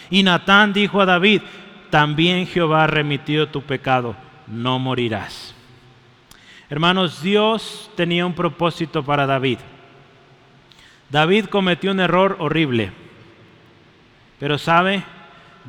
[0.09, 1.41] Y Natán dijo a David,
[1.89, 4.15] también Jehová ha remitido tu pecado,
[4.47, 5.56] no morirás.
[6.69, 9.59] Hermanos, Dios tenía un propósito para David.
[11.09, 12.91] David cometió un error horrible.
[14.39, 15.03] Pero sabe,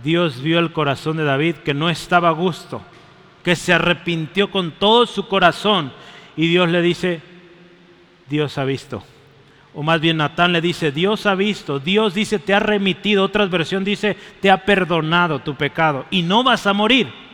[0.03, 2.83] Dios vio el corazón de David que no estaba a gusto,
[3.45, 5.93] que se arrepintió con todo su corazón.
[6.37, 7.21] Y Dios le dice,
[8.29, 9.05] Dios ha visto.
[9.75, 13.23] O más bien Natán le dice, Dios ha visto, Dios dice, te ha remitido.
[13.23, 17.28] Otra versión dice, te ha perdonado tu pecado y no vas a morir.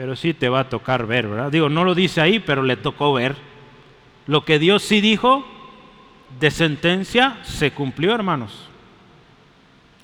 [0.00, 1.52] Pero sí te va a tocar ver, ¿verdad?
[1.52, 3.36] Digo, no lo dice ahí, pero le tocó ver.
[4.26, 5.46] Lo que Dios sí dijo,
[6.38, 8.66] de sentencia se cumplió, hermanos.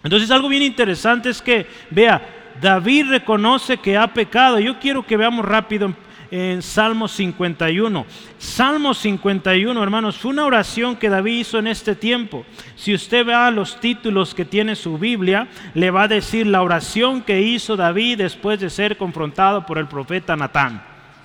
[0.05, 4.59] Entonces algo bien interesante es que, vea, David reconoce que ha pecado.
[4.59, 5.95] Yo quiero que veamos rápido
[6.31, 8.07] en, Salmo 51.
[8.39, 12.45] Salmo 51, hermanos, fue una oración que David hizo en este tiempo.
[12.75, 17.23] Si usted vea los títulos que tiene su Biblia, le va a decir la oración
[17.23, 20.83] que hizo David después de ser confrontado por el profeta Natán.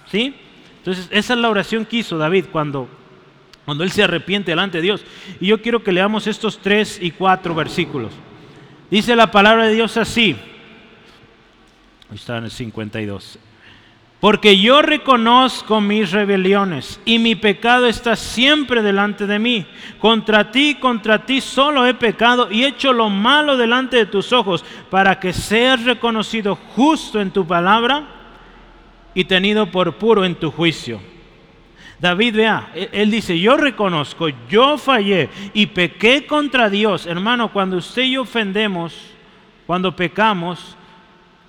[0.09, 0.35] ¿Sí?
[0.77, 2.89] Entonces, esa es la oración que hizo David cuando
[3.65, 5.05] cuando él se arrepiente delante de Dios.
[5.39, 8.11] Y yo quiero que leamos estos tres y cuatro versículos.
[8.89, 10.35] Dice la palabra de Dios así.
[12.13, 13.39] Está en el 52.
[14.21, 19.65] Porque yo reconozco mis rebeliones y mi pecado está siempre delante de mí.
[19.97, 24.63] Contra ti, contra ti solo he pecado y hecho lo malo delante de tus ojos
[24.91, 28.05] para que seas reconocido justo en tu palabra
[29.15, 31.01] y tenido por puro en tu juicio.
[31.99, 37.07] David, vea, él dice, yo reconozco, yo fallé y pequé contra Dios.
[37.07, 38.95] Hermano, cuando usted y yo ofendemos,
[39.65, 40.77] cuando pecamos,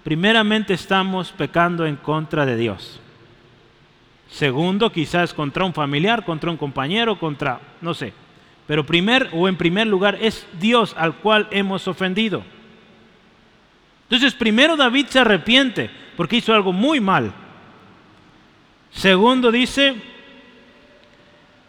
[0.05, 3.01] primeramente estamos pecando en contra de Dios.
[4.29, 8.13] Segundo, quizás contra un familiar, contra un compañero, contra, no sé.
[8.67, 12.43] Pero primer o en primer lugar es Dios al cual hemos ofendido.
[14.05, 17.33] Entonces, primero David se arrepiente porque hizo algo muy mal.
[18.91, 19.97] Segundo dice,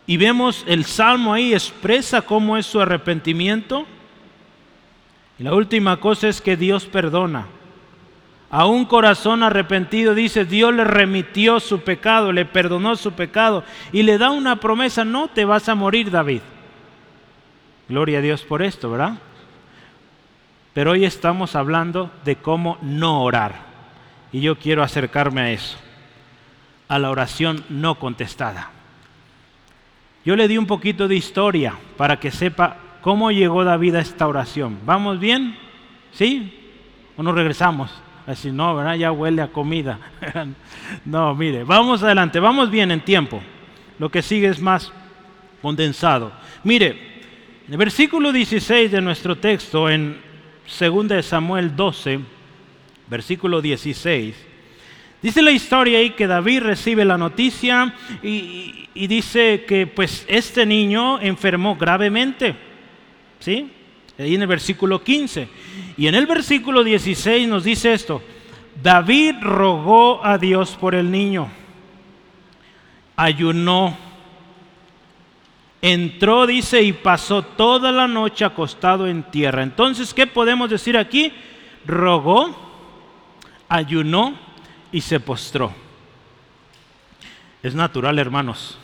[0.06, 3.86] y vemos el salmo ahí expresa cómo es su arrepentimiento.
[5.40, 7.48] Y la última cosa es que Dios perdona.
[8.56, 14.04] A un corazón arrepentido, dice, Dios le remitió su pecado, le perdonó su pecado y
[14.04, 16.42] le da una promesa, no te vas a morir, David.
[17.90, 19.14] Gloria a Dios por esto, ¿verdad?
[20.76, 23.56] Pero hoy estamos hablando de cómo no orar.
[24.32, 25.80] Y yo quiero acercarme a eso,
[26.90, 28.70] a la oración no contestada.
[30.24, 34.28] Yo le di un poquito de historia para que sepa cómo llegó David a esta
[34.28, 34.78] oración.
[34.86, 35.58] ¿Vamos bien?
[36.12, 36.54] ¿Sí?
[37.18, 38.03] ¿O nos regresamos?
[38.26, 38.96] Así, no, ¿verdad?
[38.96, 40.00] Ya huele a comida.
[41.06, 43.42] no, mire, vamos adelante, vamos bien en tiempo.
[44.00, 44.92] Lo que sigue es más
[45.62, 46.32] condensado.
[46.64, 46.90] Mire,
[47.68, 50.18] en el versículo 16 de nuestro texto, en
[50.80, 52.20] 2 Samuel 12,
[53.08, 54.36] versículo 16,
[55.22, 60.66] dice la historia ahí que David recibe la noticia y, y dice que pues este
[60.66, 62.56] niño enfermó gravemente.
[63.40, 63.70] ¿Sí?
[64.18, 65.50] Ahí en el versículo 15.
[65.98, 68.22] Y en el versículo 16 nos dice esto,
[68.82, 71.48] David rogó a Dios por el niño,
[73.16, 73.96] ayunó,
[75.82, 79.62] entró, dice, y pasó toda la noche acostado en tierra.
[79.62, 81.32] Entonces, ¿qué podemos decir aquí?
[81.86, 82.56] Rogó,
[83.70, 84.34] ayunó
[84.92, 85.74] y se postró.
[87.62, 88.80] Es natural, hermanos.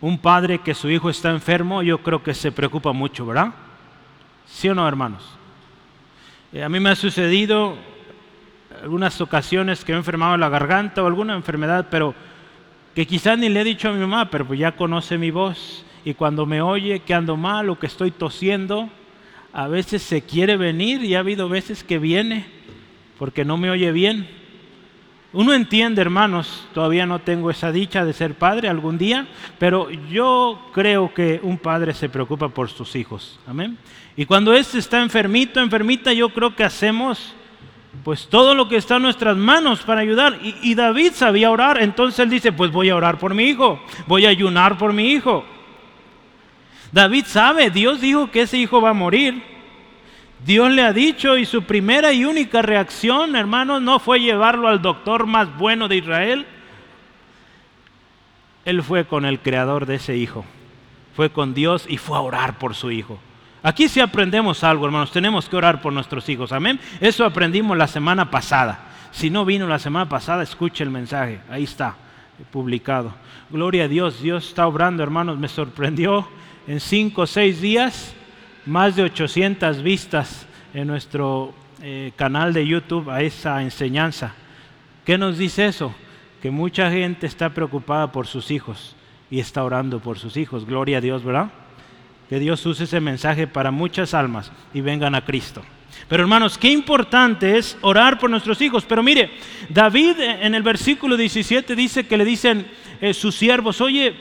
[0.00, 3.54] Un padre que su hijo está enfermo, yo creo que se preocupa mucho, ¿verdad?
[4.46, 5.38] ¿Sí o no, hermanos?
[6.54, 7.76] Eh, a mí me ha sucedido
[8.82, 12.14] algunas ocasiones que he enfermado la garganta o alguna enfermedad, pero
[12.94, 15.86] que quizás ni le he dicho a mi mamá, pero pues ya conoce mi voz
[16.04, 18.90] y cuando me oye que ando mal o que estoy tosiendo,
[19.54, 22.44] a veces se quiere venir y ha habido veces que viene
[23.18, 24.28] porque no me oye bien.
[25.32, 29.26] Uno entiende, hermanos, todavía no tengo esa dicha de ser padre algún día,
[29.58, 33.40] pero yo creo que un padre se preocupa por sus hijos.
[33.46, 33.78] Amén.
[34.14, 37.34] Y cuando éste está enfermito, enfermita, yo creo que hacemos
[38.04, 40.38] pues todo lo que está en nuestras manos para ayudar.
[40.42, 44.26] Y, David sabía orar, entonces él dice, pues voy a orar por mi hijo, voy
[44.26, 45.44] a ayunar por mi hijo.
[46.90, 49.51] David sabe, Dios dijo que ese hijo va a morir.
[50.44, 54.82] Dios le ha dicho y su primera y única reacción, hermanos, no fue llevarlo al
[54.82, 56.46] doctor más bueno de Israel.
[58.64, 60.44] Él fue con el creador de ese hijo.
[61.14, 63.20] Fue con Dios y fue a orar por su hijo.
[63.62, 65.12] Aquí sí aprendemos algo, hermanos.
[65.12, 66.50] Tenemos que orar por nuestros hijos.
[66.50, 66.80] Amén.
[67.00, 68.80] Eso aprendimos la semana pasada.
[69.12, 71.40] Si no vino la semana pasada, escuche el mensaje.
[71.50, 71.94] Ahí está,
[72.50, 73.14] publicado.
[73.50, 74.20] Gloria a Dios.
[74.20, 75.38] Dios está obrando, hermanos.
[75.38, 76.26] Me sorprendió
[76.66, 78.16] en cinco o seis días
[78.66, 84.34] más de 800 vistas en nuestro eh, canal de YouTube a esa enseñanza.
[85.04, 85.94] ¿Qué nos dice eso?
[86.40, 88.94] Que mucha gente está preocupada por sus hijos
[89.30, 90.64] y está orando por sus hijos.
[90.64, 91.50] Gloria a Dios, ¿verdad?
[92.28, 95.62] Que Dios use ese mensaje para muchas almas y vengan a Cristo.
[96.08, 98.84] Pero hermanos, qué importante es orar por nuestros hijos.
[98.84, 99.30] Pero mire,
[99.68, 102.66] David en el versículo 17 dice que le dicen
[103.00, 104.14] eh, sus siervos, oye,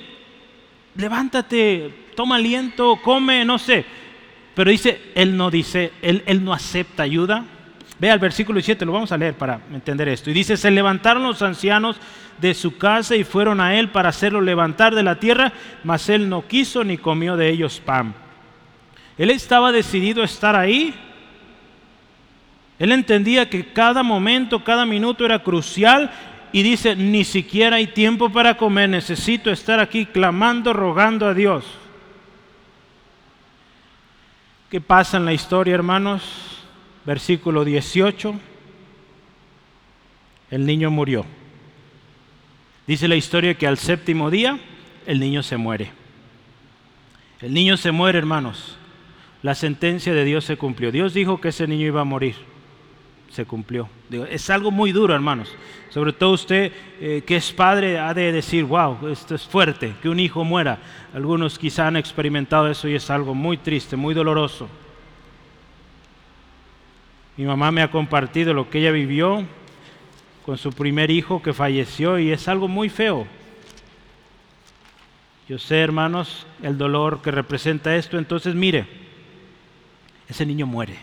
[0.95, 3.85] levántate, toma aliento, come, no sé.
[4.61, 7.43] Pero dice, él no dice, él, él no acepta ayuda.
[7.97, 10.29] Vea el versículo 17, lo vamos a leer para entender esto.
[10.29, 11.97] Y dice, se levantaron los ancianos
[12.39, 15.51] de su casa y fueron a él para hacerlo levantar de la tierra,
[15.83, 18.13] mas él no quiso ni comió de ellos pan.
[19.17, 20.93] Él estaba decidido a estar ahí.
[22.77, 26.11] Él entendía que cada momento, cada minuto era crucial
[26.51, 31.80] y dice, ni siquiera hay tiempo para comer, necesito estar aquí clamando, rogando a Dios.
[34.71, 36.23] ¿Qué pasa en la historia, hermanos?
[37.05, 38.33] Versículo 18.
[40.49, 41.25] El niño murió.
[42.87, 44.61] Dice la historia que al séptimo día
[45.05, 45.91] el niño se muere.
[47.41, 48.77] El niño se muere, hermanos.
[49.43, 50.89] La sentencia de Dios se cumplió.
[50.93, 52.35] Dios dijo que ese niño iba a morir.
[53.31, 53.87] Se cumplió.
[54.29, 55.55] Es algo muy duro, hermanos.
[55.89, 60.09] Sobre todo usted eh, que es padre ha de decir, wow, esto es fuerte, que
[60.09, 60.79] un hijo muera.
[61.13, 64.67] Algunos quizá han experimentado eso y es algo muy triste, muy doloroso.
[67.37, 69.45] Mi mamá me ha compartido lo que ella vivió
[70.45, 73.25] con su primer hijo que falleció y es algo muy feo.
[75.47, 78.17] Yo sé, hermanos, el dolor que representa esto.
[78.17, 78.85] Entonces, mire,
[80.27, 80.97] ese niño muere.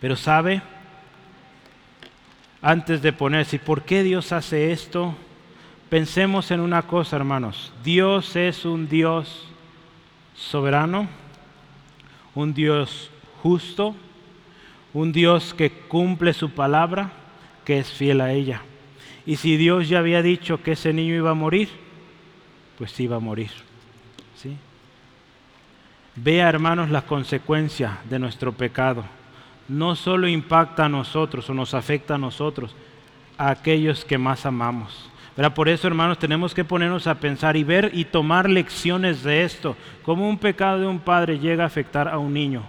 [0.00, 0.62] Pero sabe,
[2.62, 5.14] antes de ponerse, ¿por qué Dios hace esto?
[5.90, 7.72] Pensemos en una cosa, hermanos.
[7.82, 9.48] Dios es un Dios
[10.34, 11.08] soberano,
[12.34, 13.10] un Dios
[13.42, 13.94] justo,
[14.94, 17.10] un Dios que cumple su palabra
[17.64, 18.62] que es fiel a ella.
[19.26, 21.68] Y si Dios ya había dicho que ese niño iba a morir,
[22.78, 23.50] pues iba a morir.
[24.36, 24.56] ¿sí?
[26.16, 29.04] Vea, hermanos, las consecuencias de nuestro pecado.
[29.68, 32.74] No solo impacta a nosotros o nos afecta a nosotros,
[33.38, 35.10] a aquellos que más amamos.
[35.34, 39.44] Pero por eso, hermanos, tenemos que ponernos a pensar y ver y tomar lecciones de
[39.44, 39.76] esto.
[40.02, 42.62] Cómo un pecado de un padre llega a afectar a un niño.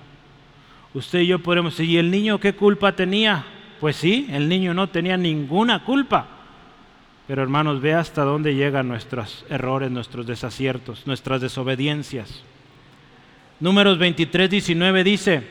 [0.94, 3.44] Usted y yo podemos decir, ¿y el niño qué culpa tenía?
[3.80, 6.28] Pues sí, el niño no tenía ninguna culpa.
[7.28, 12.44] Pero hermanos, ve hasta dónde llegan nuestros errores, nuestros desaciertos, nuestras desobediencias.
[13.60, 15.48] Números 23, 19 dice,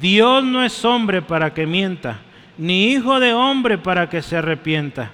[0.00, 2.20] Dios no es hombre para que mienta,
[2.58, 5.10] ni hijo de hombre para que se arrepienta.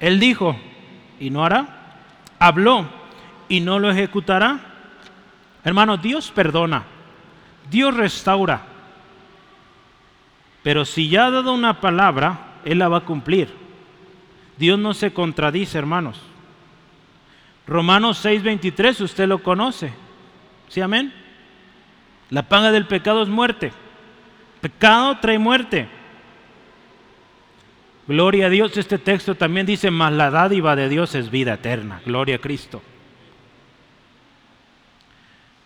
[0.00, 0.56] Él dijo,
[1.20, 1.66] y no hará.
[2.38, 2.86] Habló
[3.48, 4.58] y no lo ejecutará.
[5.64, 6.84] Hermano, Dios perdona,
[7.70, 8.62] Dios restaura.
[10.62, 13.48] Pero si ya ha dado una palabra, Él la va a cumplir.
[14.58, 16.20] Dios no se contradice, hermanos.
[17.66, 19.92] Romanos 6:23, usted lo conoce.
[20.68, 21.12] ¿Sí, amén?
[22.30, 23.72] La paga del pecado es muerte.
[24.62, 25.88] Pecado trae muerte.
[28.06, 32.00] Gloria a Dios, este texto también dice, mas la dádiva de Dios es vida eterna.
[32.06, 32.80] Gloria a Cristo.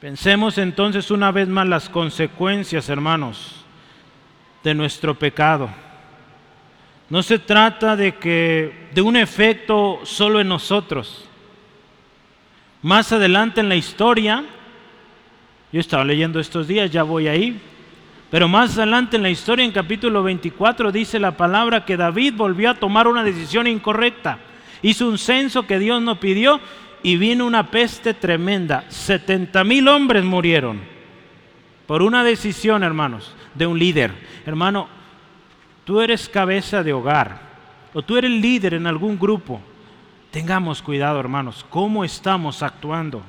[0.01, 3.67] Pensemos entonces una vez más las consecuencias, hermanos,
[4.65, 5.69] de nuestro pecado.
[7.11, 11.29] No se trata de que de un efecto solo en nosotros.
[12.81, 14.43] Más adelante en la historia,
[15.71, 17.61] yo estaba leyendo estos días, ya voy ahí,
[18.31, 22.71] pero más adelante en la historia, en capítulo 24, dice la palabra que David volvió
[22.71, 24.39] a tomar una decisión incorrecta.
[24.83, 26.61] Hizo un censo que Dios no pidió
[27.03, 28.85] y vino una peste tremenda.
[28.89, 30.81] 70 mil hombres murieron
[31.87, 34.13] por una decisión, hermanos, de un líder.
[34.45, 34.89] Hermano,
[35.85, 37.41] tú eres cabeza de hogar
[37.95, 39.61] o tú eres líder en algún grupo.
[40.33, 43.23] Tengamos cuidado, hermanos, cómo estamos actuando.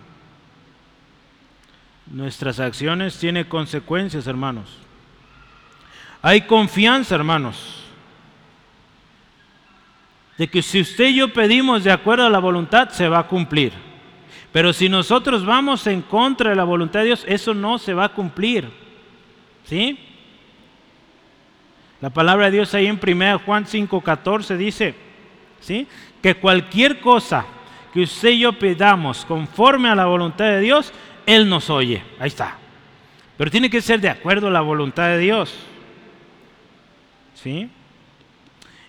[2.08, 4.87] Nuestras acciones tienen consecuencias, hermanos.
[6.22, 7.84] Hay confianza, hermanos,
[10.38, 13.28] de que si usted y yo pedimos de acuerdo a la voluntad, se va a
[13.28, 13.74] cumplir.
[14.52, 18.06] Pero si nosotros vamos en contra de la voluntad de Dios, eso no se va
[18.06, 18.70] a cumplir.
[19.66, 20.00] ¿Sí?
[22.00, 24.96] La palabra de Dios ahí en 1 Juan 5:14 dice,
[25.60, 25.88] ¿sí?
[26.22, 27.46] Que cualquier cosa
[27.94, 30.94] que usted y yo pedamos conforme a la voluntad de Dios,
[31.26, 32.04] Él nos oye.
[32.20, 32.58] Ahí está.
[33.38, 35.56] Pero tiene que ser de acuerdo a la voluntad de Dios.
[37.44, 37.70] ¿Sí?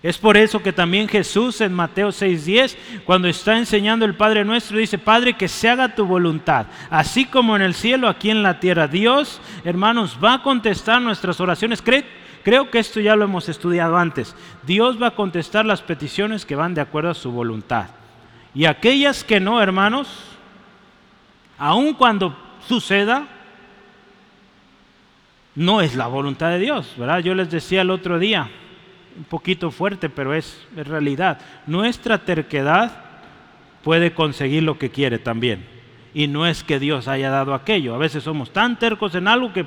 [0.01, 4.77] Es por eso que también Jesús en Mateo 6:10, cuando está enseñando el Padre nuestro,
[4.77, 8.59] dice, Padre, que se haga tu voluntad, así como en el cielo, aquí en la
[8.61, 8.87] tierra.
[8.87, 11.81] Dios, hermanos, va a contestar nuestras oraciones.
[11.81, 14.35] creo que esto ya lo hemos estudiado antes.
[14.65, 17.87] Dios va a contestar las peticiones que van de acuerdo a su voluntad.
[18.55, 20.07] Y aquellas que no, hermanos,
[21.57, 22.37] aun cuando
[22.67, 23.27] suceda,
[25.55, 27.19] no es la voluntad de Dios, ¿verdad?
[27.19, 28.49] Yo les decía el otro día,
[29.17, 31.39] un poquito fuerte, pero es, realidad.
[31.67, 32.91] Nuestra terquedad
[33.83, 35.65] puede conseguir lo que quiere también.
[36.13, 37.93] Y no es que Dios haya dado aquello.
[37.93, 39.65] A veces somos tan tercos en algo que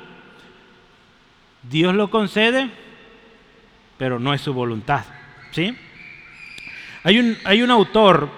[1.69, 2.69] Dios lo concede,
[3.97, 5.05] pero no es su voluntad.
[5.51, 5.75] ¿sí?
[7.03, 8.29] Hay, un, hay un autor,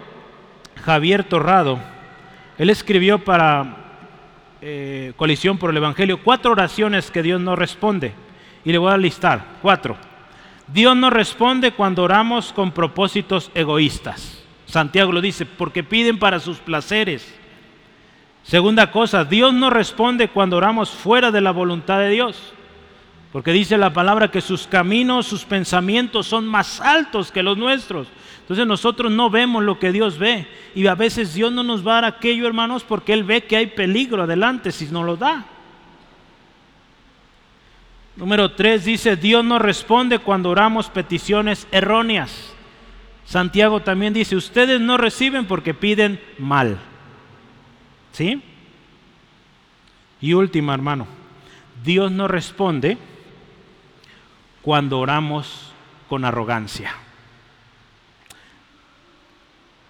[0.83, 1.79] Javier Torrado,
[2.57, 3.84] él escribió para
[4.67, 8.13] eh, colisión por el Evangelio, cuatro oraciones que Dios no responde.
[8.63, 9.95] Y le voy a listar, cuatro.
[10.67, 14.43] Dios no responde cuando oramos con propósitos egoístas.
[14.65, 17.31] Santiago lo dice, porque piden para sus placeres.
[18.41, 22.55] Segunda cosa, Dios no responde cuando oramos fuera de la voluntad de Dios.
[23.35, 28.07] Porque dice la palabra que sus caminos, sus pensamientos son más altos que los nuestros.
[28.39, 30.47] Entonces nosotros no vemos lo que Dios ve.
[30.73, 33.57] Y a veces Dios no nos va a dar aquello, hermanos, porque Él ve que
[33.57, 35.43] hay peligro adelante si no lo da.
[38.15, 42.53] Número tres dice, Dios no responde cuando oramos peticiones erróneas.
[43.25, 46.77] Santiago también dice, ustedes no reciben porque piden mal.
[48.13, 48.41] ¿Sí?
[50.21, 51.05] Y última, hermano,
[51.83, 52.97] Dios no responde
[54.65, 55.71] cuando oramos
[56.09, 56.91] con arrogancia.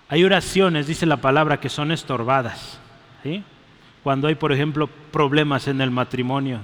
[0.09, 2.77] Hay oraciones, dice la palabra, que son estorbadas.
[4.03, 6.59] Cuando hay, por ejemplo, problemas en el matrimonio,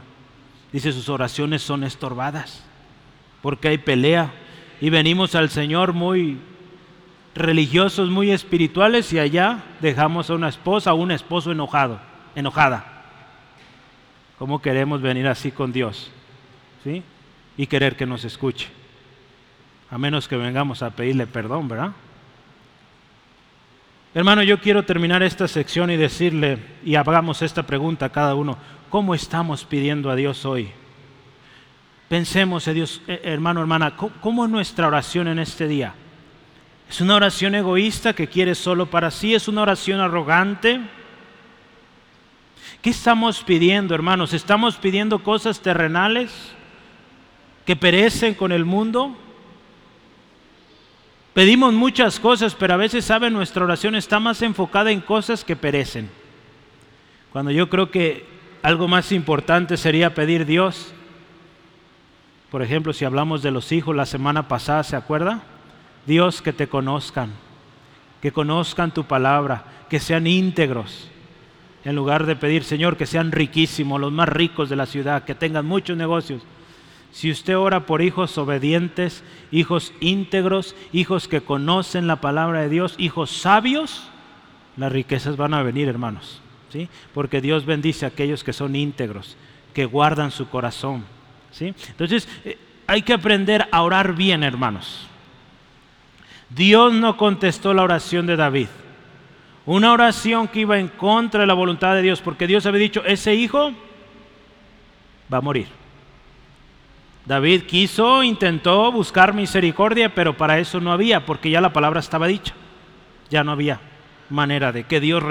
[0.73, 2.65] dice sus oraciones son estorbadas,
[3.41, 4.33] porque hay pelea.
[4.81, 6.37] Y venimos al Señor muy
[7.33, 12.01] religiosos, muy espirituales, y allá dejamos a una esposa o un esposo enojado,
[12.35, 13.03] enojada.
[14.37, 16.11] ¿Cómo queremos venir así con Dios?
[16.83, 17.03] ¿Sí?
[17.57, 18.67] Y querer que nos escuche.
[19.89, 21.91] A menos que vengamos a pedirle perdón, ¿verdad?
[24.13, 28.57] Hermano, yo quiero terminar esta sección y decirle, y hagamos esta pregunta a cada uno,
[28.89, 30.69] ¿cómo estamos pidiendo a Dios hoy?
[32.09, 35.93] Pensemos, eh, Dios, eh, hermano, hermana, ¿cómo es nuestra oración en este día?
[36.89, 39.33] ¿Es una oración egoísta que quiere solo para sí?
[39.33, 40.81] ¿Es una oración arrogante?
[42.81, 44.33] ¿Qué estamos pidiendo, hermanos?
[44.33, 46.51] ¿Estamos pidiendo cosas terrenales
[47.65, 49.15] que perecen con el mundo?
[51.33, 53.33] Pedimos muchas cosas, pero a veces, ¿saben?
[53.33, 56.09] Nuestra oración está más enfocada en cosas que perecen.
[57.31, 58.25] Cuando yo creo que
[58.61, 60.93] algo más importante sería pedir Dios.
[62.49, 65.41] Por ejemplo, si hablamos de los hijos la semana pasada, ¿se acuerda?
[66.05, 67.31] Dios, que te conozcan,
[68.21, 71.09] que conozcan tu palabra, que sean íntegros.
[71.85, 75.33] En lugar de pedir, Señor, que sean riquísimos, los más ricos de la ciudad, que
[75.33, 76.43] tengan muchos negocios.
[77.11, 82.95] Si usted ora por hijos obedientes, hijos íntegros, hijos que conocen la palabra de Dios,
[82.97, 84.09] hijos sabios,
[84.77, 86.41] las riquezas van a venir, hermanos.
[86.69, 86.87] ¿sí?
[87.13, 89.35] Porque Dios bendice a aquellos que son íntegros,
[89.73, 91.03] que guardan su corazón.
[91.51, 91.73] ¿sí?
[91.89, 92.57] Entonces, eh,
[92.87, 95.07] hay que aprender a orar bien, hermanos.
[96.49, 98.67] Dios no contestó la oración de David.
[99.65, 103.03] Una oración que iba en contra de la voluntad de Dios, porque Dios había dicho,
[103.05, 103.71] ese hijo
[105.31, 105.80] va a morir.
[107.25, 112.27] David quiso, intentó buscar misericordia, pero para eso no había, porque ya la palabra estaba
[112.27, 112.53] dicha.
[113.29, 113.79] Ya no había
[114.29, 115.23] manera de que Dios,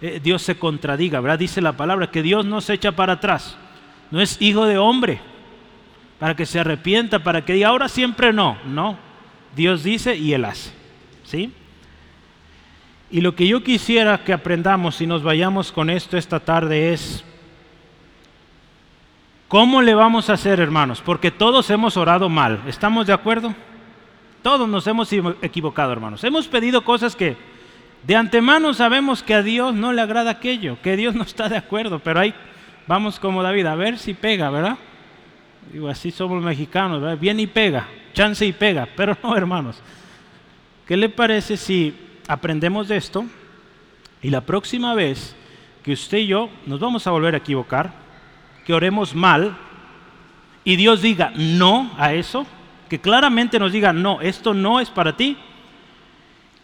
[0.00, 1.38] eh, Dios se contradiga, ¿verdad?
[1.38, 3.56] Dice la palabra que Dios no se echa para atrás.
[4.10, 5.20] No es hijo de hombre
[6.18, 8.56] para que se arrepienta, para que diga ahora siempre no.
[8.64, 8.98] No,
[9.54, 10.72] Dios dice y Él hace.
[11.24, 11.52] ¿Sí?
[13.10, 17.24] Y lo que yo quisiera que aprendamos y nos vayamos con esto esta tarde es,
[19.48, 21.02] ¿cómo le vamos a hacer, hermanos?
[21.04, 23.54] Porque todos hemos orado mal, ¿estamos de acuerdo?
[24.42, 26.22] Todos nos hemos equivocado, hermanos.
[26.24, 27.36] Hemos pedido cosas que
[28.04, 31.56] de antemano sabemos que a Dios no le agrada aquello, que Dios no está de
[31.56, 32.34] acuerdo, pero ahí
[32.86, 34.78] vamos como David, a ver si pega, ¿verdad?
[35.72, 37.18] Digo, así somos mexicanos, ¿verdad?
[37.18, 39.78] Bien y pega chance y pega, pero no, hermanos.
[40.86, 41.94] ¿Qué le parece si
[42.26, 43.24] aprendemos de esto
[44.22, 45.36] y la próxima vez
[45.84, 47.92] que usted y yo nos vamos a volver a equivocar,
[48.66, 49.56] que oremos mal
[50.64, 52.46] y Dios diga no a eso,
[52.88, 55.36] que claramente nos diga no, esto no es para ti,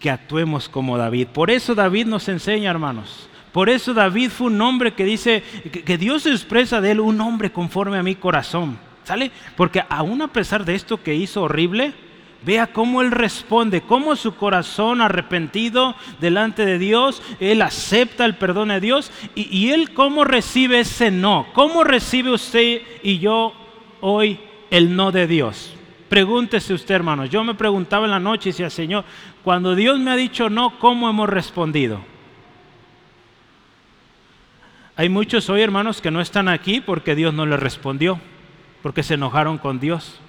[0.01, 1.29] que actuemos como David.
[1.29, 3.29] Por eso David nos enseña, hermanos.
[3.53, 5.45] Por eso David fue un hombre que dice
[5.85, 8.79] que Dios expresa de él un hombre conforme a mi corazón.
[9.05, 9.31] ¿Sale?
[9.57, 11.93] Porque aún a pesar de esto que hizo horrible,
[12.45, 18.69] vea cómo él responde, cómo su corazón arrepentido delante de Dios, él acepta el perdón
[18.69, 21.47] de Dios y, él cómo recibe ese no.
[21.53, 23.53] ¿Cómo recibe usted y yo
[24.01, 24.41] hoy
[24.71, 25.75] el no de Dios?
[26.09, 27.31] Pregúntese usted, hermanos.
[27.31, 29.05] Yo me preguntaba en la noche y decía, Señor,
[29.43, 32.01] cuando Dios me ha dicho no, ¿cómo hemos respondido?
[34.95, 38.21] Hay muchos hoy, hermanos, que no están aquí porque Dios no les respondió
[38.83, 40.21] porque se enojaron con Dios.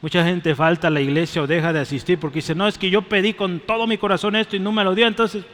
[0.00, 2.88] Mucha gente falta a la iglesia o deja de asistir porque dice, no, es que
[2.88, 5.44] yo pedí con todo mi corazón esto y no me lo dio, entonces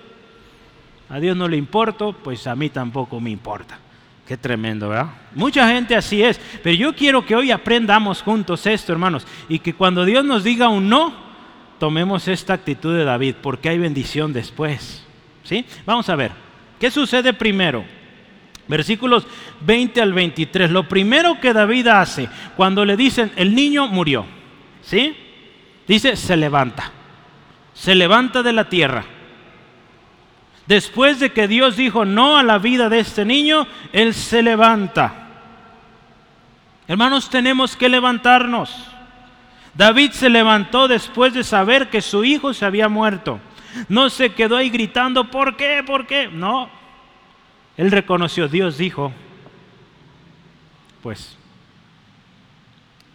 [1.08, 3.78] a Dios no le importo, pues a mí tampoco me importa.
[4.26, 5.08] Qué tremendo, ¿verdad?
[5.34, 9.74] Mucha gente así es, pero yo quiero que hoy aprendamos juntos esto, hermanos, y que
[9.74, 11.14] cuando Dios nos diga un no,
[11.78, 15.04] tomemos esta actitud de David, porque hay bendición después.
[15.42, 15.66] ¿Sí?
[15.84, 16.32] Vamos a ver,
[16.80, 17.84] ¿qué sucede primero?
[18.68, 19.26] Versículos
[19.60, 20.70] 20 al 23.
[20.70, 24.24] Lo primero que David hace cuando le dicen el niño murió,
[24.82, 25.16] ¿sí?
[25.86, 26.90] Dice, se levanta.
[27.74, 29.04] Se levanta de la tierra.
[30.66, 35.24] Después de que Dios dijo no a la vida de este niño, él se levanta.
[36.88, 38.74] Hermanos, tenemos que levantarnos.
[39.74, 43.40] David se levantó después de saber que su hijo se había muerto.
[43.88, 45.82] No se quedó ahí gritando, ¿por qué?
[45.84, 46.28] ¿Por qué?
[46.28, 46.70] No,
[47.76, 49.12] él reconoció, Dios dijo,
[51.02, 51.36] pues,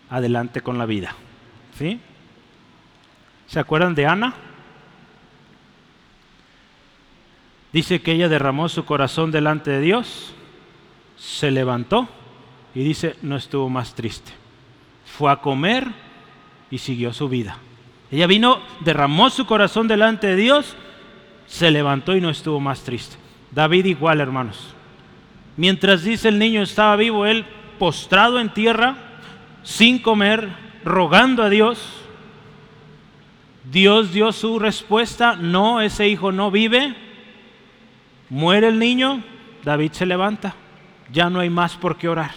[0.10, 1.16] adelante con la vida.
[1.78, 2.00] ¿Sí?
[3.48, 4.34] ¿Se acuerdan de Ana?
[7.72, 10.34] Dice que ella derramó su corazón delante de Dios,
[11.16, 12.10] se levantó
[12.74, 14.32] y dice, no estuvo más triste.
[15.06, 15.88] Fue a comer
[16.72, 17.58] y siguió su vida.
[18.12, 20.76] Ella vino, derramó su corazón delante de Dios,
[21.46, 23.18] se levantó y no estuvo más triste.
[23.52, 24.76] David igual, hermanos.
[25.58, 27.46] Mientras dice el niño estaba vivo, él
[27.78, 28.96] postrado en tierra,
[29.64, 30.50] sin comer,
[30.86, 31.80] rogando a Dios.
[33.70, 36.96] Dios dio su respuesta, no, ese hijo no vive.
[38.30, 39.24] Muere el niño,
[39.64, 40.56] David se levanta.
[41.12, 42.32] Ya no hay más por qué orar.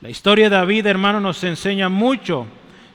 [0.00, 2.46] La historia de David, hermano, nos enseña mucho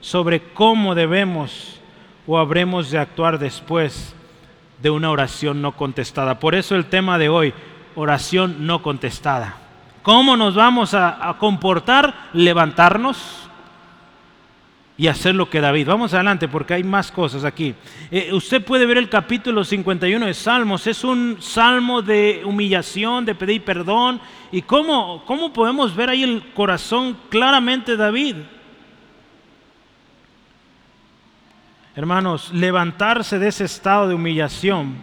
[0.02, 1.80] sobre cómo debemos
[2.28, 4.16] o habremos de actuar después
[4.82, 6.40] de una oración no contestada.
[6.40, 7.54] Por eso el tema de hoy,
[7.96, 9.58] oración no contestada.
[10.04, 12.30] ¿Cómo nos vamos a, comportar?
[12.34, 13.50] Levantarnos
[14.98, 15.88] y hacer lo que David.
[15.88, 17.76] Vamos adelante porque hay más cosas aquí.
[18.10, 20.88] Eh, usted puede ver el capítulo 51 de Salmos.
[20.88, 24.20] Es un salmo de humillación, de pedir perdón.
[24.52, 28.38] ¿Y cómo, cómo podemos ver ahí el corazón claramente David?
[31.96, 34.96] Hermanos, levantarse de ese estado de humillación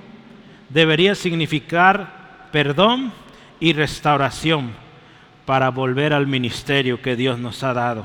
[0.69, 3.13] debería significar perdón
[3.61, 4.73] y restauración
[5.45, 8.05] para volver al ministerio que Dios nos ha dado.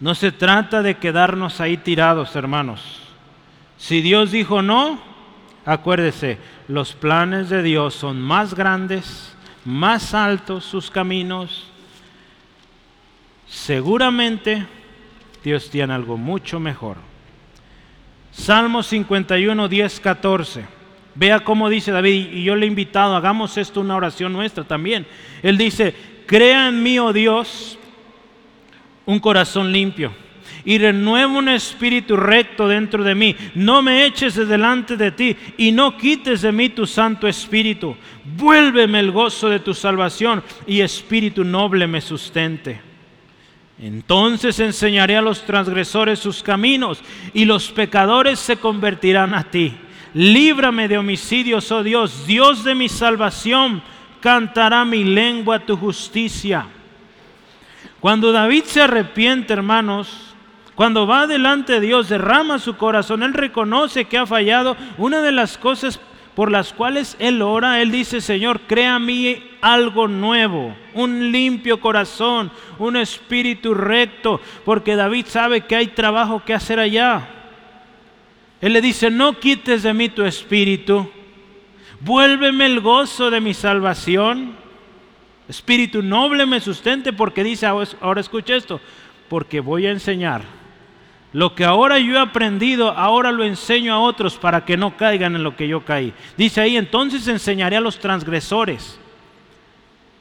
[0.00, 3.00] No se trata de quedarnos ahí tirados, hermanos.
[3.78, 5.00] Si Dios dijo no,
[5.64, 11.68] acuérdese, los planes de Dios son más grandes, más altos sus caminos.
[13.46, 14.66] Seguramente
[15.44, 17.11] Dios tiene algo mucho mejor.
[18.32, 20.64] Salmo 51, 10, 14.
[21.14, 25.06] Vea cómo dice David, y yo le he invitado, hagamos esto una oración nuestra también.
[25.42, 25.94] Él dice,
[26.26, 27.78] crea en mí, oh Dios,
[29.04, 30.12] un corazón limpio
[30.64, 33.36] y renueva un espíritu recto dentro de mí.
[33.54, 37.96] No me eches de delante de ti y no quites de mí tu santo espíritu.
[38.24, 42.91] Vuélveme el gozo de tu salvación y espíritu noble me sustente.
[43.78, 47.00] Entonces enseñaré a los transgresores sus caminos
[47.34, 49.74] y los pecadores se convertirán a ti.
[50.14, 53.82] Líbrame de homicidios, oh Dios, Dios de mi salvación,
[54.20, 56.66] cantará mi lengua tu justicia.
[57.98, 60.34] Cuando David se arrepiente, hermanos,
[60.74, 64.76] cuando va delante de Dios, derrama su corazón, él reconoce que ha fallado.
[64.98, 66.00] Una de las cosas
[66.34, 71.80] por las cuales Él ora, Él dice, Señor, crea a mí algo nuevo, un limpio
[71.80, 77.28] corazón, un espíritu recto, porque David sabe que hay trabajo que hacer allá.
[78.60, 81.10] Él le dice, no quites de mí tu espíritu,
[82.00, 84.56] vuélveme el gozo de mi salvación,
[85.48, 88.80] espíritu noble me sustente, porque dice, ahora escucha esto,
[89.28, 90.61] porque voy a enseñar
[91.32, 95.34] lo que ahora yo he aprendido, ahora lo enseño a otros para que no caigan
[95.34, 96.12] en lo que yo caí.
[96.36, 98.98] Dice ahí, entonces enseñaré a los transgresores.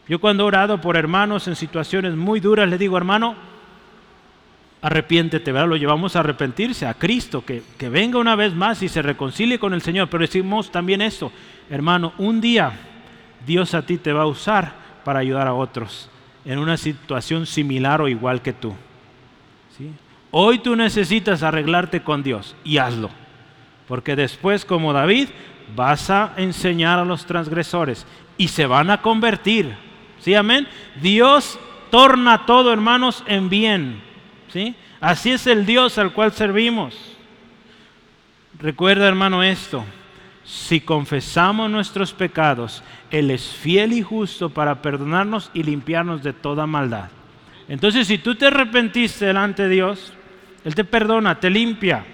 [0.08, 3.36] Yo cuando he orado por hermanos en situaciones muy duras, le digo, hermano,
[4.82, 5.68] arrepiéntete, ¿verdad?
[5.68, 9.60] Lo llevamos a arrepentirse, a Cristo, que, que venga una vez más y se reconcilie
[9.60, 10.10] con el Señor.
[10.10, 11.32] Pero decimos también esto,
[11.70, 12.72] hermano, un día
[13.46, 16.10] Dios a ti te va a usar para ayudar a otros
[16.46, 18.74] en una situación similar o igual que tú.
[20.32, 23.10] Hoy tú necesitas arreglarte con Dios y hazlo.
[23.88, 25.28] Porque después, como David,
[25.76, 28.06] vas a enseñar a los transgresores
[28.38, 29.76] y se van a convertir.
[30.20, 30.68] ¿Sí, amén?
[31.02, 31.60] Dios
[31.90, 34.02] torna todo, hermanos, en bien.
[34.48, 34.76] ¿Sí?
[35.02, 36.96] Así es el Dios al cual servimos.
[38.60, 39.84] Recuerda, hermano, esto.
[40.44, 46.66] Si confesamos nuestros pecados, Él es fiel y justo para perdonarnos y limpiarnos de toda
[46.68, 47.10] maldad.
[47.68, 50.14] Entonces, si tú te arrepentiste delante de Dios,
[50.64, 52.06] él te perdona, te limpia.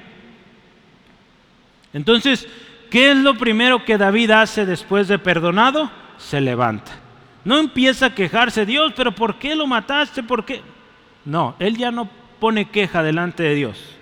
[1.93, 2.47] Entonces,
[2.89, 5.89] ¿qué es lo primero que David hace después de perdonado?
[6.17, 6.91] Se levanta.
[7.43, 10.23] No empieza a quejarse, Dios, pero ¿por qué lo mataste?
[10.23, 10.61] ¿Por qué?
[11.25, 13.95] No, él ya no pone queja delante de Dios.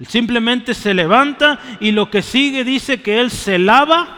[0.00, 4.08] Él simplemente se levanta y lo que sigue dice que él se lava,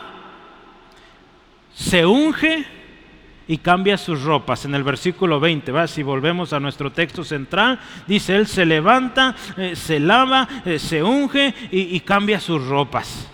[1.75, 2.65] se unge
[3.47, 4.65] y cambia sus ropas.
[4.65, 5.87] En el versículo 20, ¿va?
[5.87, 11.03] si volvemos a nuestro texto central, dice, Él se levanta, eh, se lava, eh, se
[11.03, 13.29] unge y, cambia sus ropas.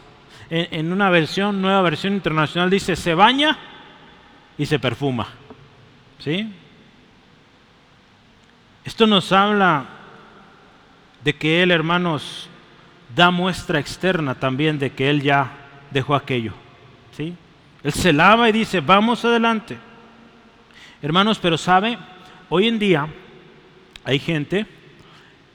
[0.48, 3.56] En, en, una versión, nueva versión internacional, dice, se baña
[4.58, 5.28] y se perfuma.
[6.18, 6.52] ¿Sí?
[8.84, 9.84] Esto nos habla
[11.22, 12.48] de que Él, hermanos,
[13.14, 15.52] da muestra externa también de que Él ya
[15.90, 16.52] dejó aquello.
[17.16, 17.34] ¿Sí?
[17.82, 19.78] Él se lava y dice, vamos adelante.
[21.02, 21.98] Hermanos, pero sabe,
[22.48, 23.08] hoy en día
[24.04, 24.66] hay gente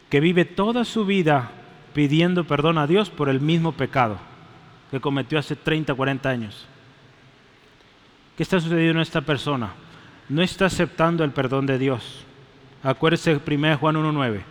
[0.09, 1.51] que vive toda su vida
[1.93, 4.17] pidiendo perdón a Dios por el mismo pecado
[4.91, 6.65] que cometió hace 30, 40 años.
[8.37, 9.73] ¿Qué está sucediendo en esta persona?
[10.29, 12.23] No está aceptando el perdón de Dios.
[12.83, 14.41] Acuérdese 1 Juan 1.9.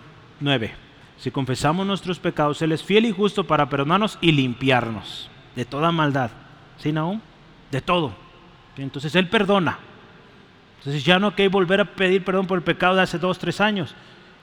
[0.40, 0.74] 9.
[1.18, 5.92] Si confesamos nuestros pecados, Él es fiel y justo para perdonarnos y limpiarnos de toda
[5.92, 6.30] maldad.
[6.78, 7.20] ¿Sí, Naum?
[7.70, 8.14] De todo.
[8.76, 9.78] Entonces Él perdona.
[10.85, 13.39] Entonces ya no hay que volver a pedir perdón por el pecado de hace dos,
[13.39, 13.95] tres años.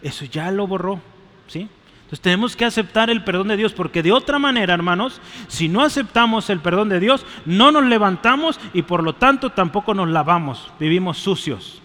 [0.01, 0.99] Eso ya lo borró.
[1.45, 1.69] ¿sí?
[2.11, 5.81] Entonces tenemos que aceptar el perdón de Dios, porque de otra manera, hermanos, si no
[5.81, 10.71] aceptamos el perdón de Dios, no nos levantamos y por lo tanto tampoco nos lavamos,
[10.79, 11.79] vivimos sucios.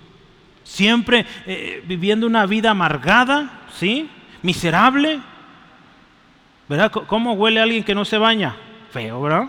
[0.64, 4.08] Siempre eh, viviendo una vida amargada, ¿sí?
[4.42, 5.20] Miserable.
[6.66, 6.90] ¿Verdad?
[6.90, 8.56] ¿Cómo huele alguien que no se baña?
[8.90, 9.48] Feo, ¿verdad?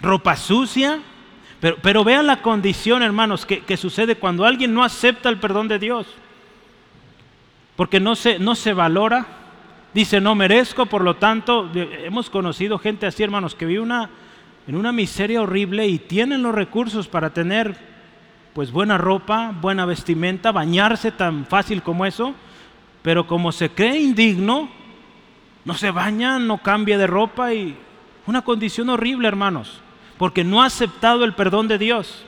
[0.00, 0.98] Ropa sucia,
[1.60, 5.78] Pero, pero vean la condición, hermanos, que, sucede cuando alguien no acepta el perdón de
[5.78, 6.06] Dios.
[7.76, 9.26] Porque no se, no se valora,
[9.94, 14.10] dice no merezco, por lo tanto, hemos conocido gente así, hermanos, que vive una,
[14.66, 17.76] en una miseria horrible y tienen los recursos para tener
[18.52, 22.34] pues buena ropa, buena vestimenta, bañarse tan fácil como eso,
[23.02, 24.70] pero como se cree indigno,
[25.64, 27.76] no se baña, no cambia de ropa y
[28.26, 29.82] una condición horrible, hermanos,
[30.18, 32.24] porque no ha aceptado el perdón de Dios.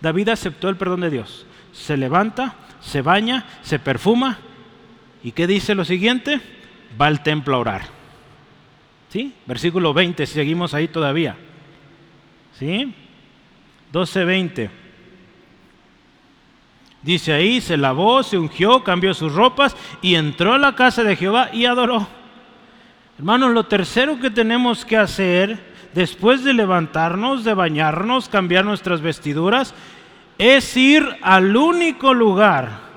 [0.00, 1.46] David aceptó el perdón de Dios.
[1.72, 4.38] Se levanta, se baña, se perfuma
[5.22, 6.40] y ¿qué dice lo siguiente?
[7.00, 7.82] Va al templo a orar.
[9.08, 9.32] ¿Sí?
[9.46, 11.36] Versículo 20, seguimos ahí todavía.
[12.58, 12.94] ¿Sí?
[13.92, 14.70] 12:20.
[17.02, 21.16] Dice ahí, se lavó, se ungió, cambió sus ropas y entró a la casa de
[21.16, 22.08] Jehová y adoró.
[23.18, 25.58] Hermanos, lo tercero que tenemos que hacer
[25.94, 29.74] después de levantarnos, de bañarnos, cambiar nuestras vestiduras,
[30.38, 32.92] es ir al único lugar,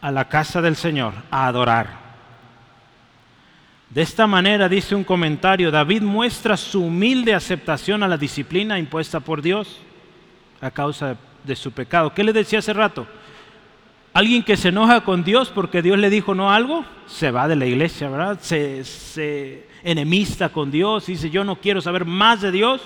[0.00, 2.02] a la casa del Señor, a adorar.
[3.90, 9.20] De esta manera, dice un comentario, David muestra su humilde aceptación a la disciplina impuesta
[9.20, 9.80] por Dios
[10.62, 12.14] a causa de su pecado.
[12.14, 13.06] ¿Qué le decía hace rato?
[14.14, 17.56] Alguien que se enoja con Dios porque Dios le dijo no algo, se va de
[17.56, 18.38] la iglesia, ¿verdad?
[18.40, 22.82] Se, enemista con Dios, dice yo no quiero saber más de Dios.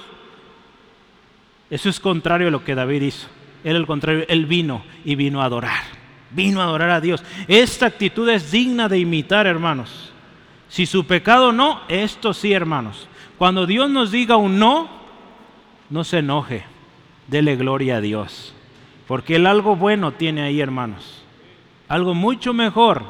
[1.68, 3.26] Eso es contrario a lo que David hizo.
[3.64, 5.82] Él al contrario, él vino y vino a adorar.
[6.30, 7.24] Vino a adorar a Dios.
[7.48, 10.12] Esta actitud es digna de imitar, hermanos.
[10.68, 13.08] Si su pecado no, esto sí, hermanos.
[13.36, 14.88] Cuando Dios nos diga un no,
[15.90, 16.64] no se enoje.
[17.26, 18.54] Dele gloria a Dios.
[19.08, 21.15] Porque Él algo bueno tiene ahí, hermanos.
[21.88, 23.04] Algo mucho mejor.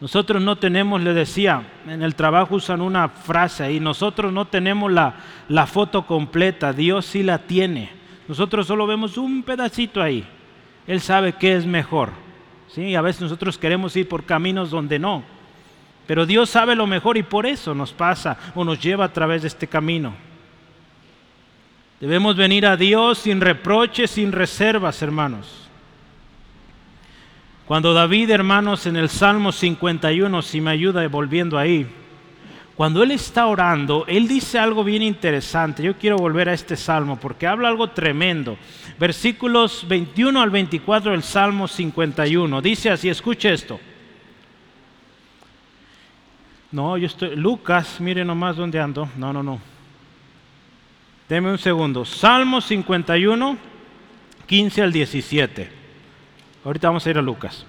[0.00, 4.92] Nosotros no tenemos, le decía, en el trabajo usan una frase ahí, nosotros no tenemos
[4.92, 5.14] la,
[5.48, 7.90] la foto completa, Dios sí la tiene.
[8.28, 10.26] Nosotros solo vemos un pedacito ahí.
[10.86, 12.10] Él sabe qué es mejor.
[12.68, 12.94] ¿sí?
[12.94, 15.22] A veces nosotros queremos ir por caminos donde no.
[16.06, 19.42] Pero Dios sabe lo mejor y por eso nos pasa o nos lleva a través
[19.42, 20.14] de este camino.
[22.00, 25.65] Debemos venir a Dios sin reproches, sin reservas, hermanos.
[27.66, 31.84] Cuando David, hermanos, en el Salmo 51, si me ayuda volviendo ahí,
[32.76, 35.82] cuando él está orando, él dice algo bien interesante.
[35.82, 38.56] Yo quiero volver a este salmo porque habla algo tremendo.
[39.00, 42.62] Versículos 21 al 24 del Salmo 51.
[42.62, 43.80] Dice así, escuche esto.
[46.70, 47.34] No, yo estoy.
[47.34, 49.08] Lucas, mire nomás dónde ando.
[49.16, 49.58] No, no, no.
[51.28, 52.04] Deme un segundo.
[52.04, 53.56] Salmo 51,
[54.46, 55.85] 15 al 17.
[56.66, 57.64] Ahorita vamos a ir a Lucas.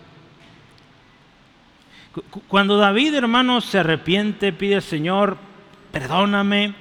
[2.47, 5.37] Cuando David, hermanos, se arrepiente, pide al Señor,
[5.91, 6.73] perdóname.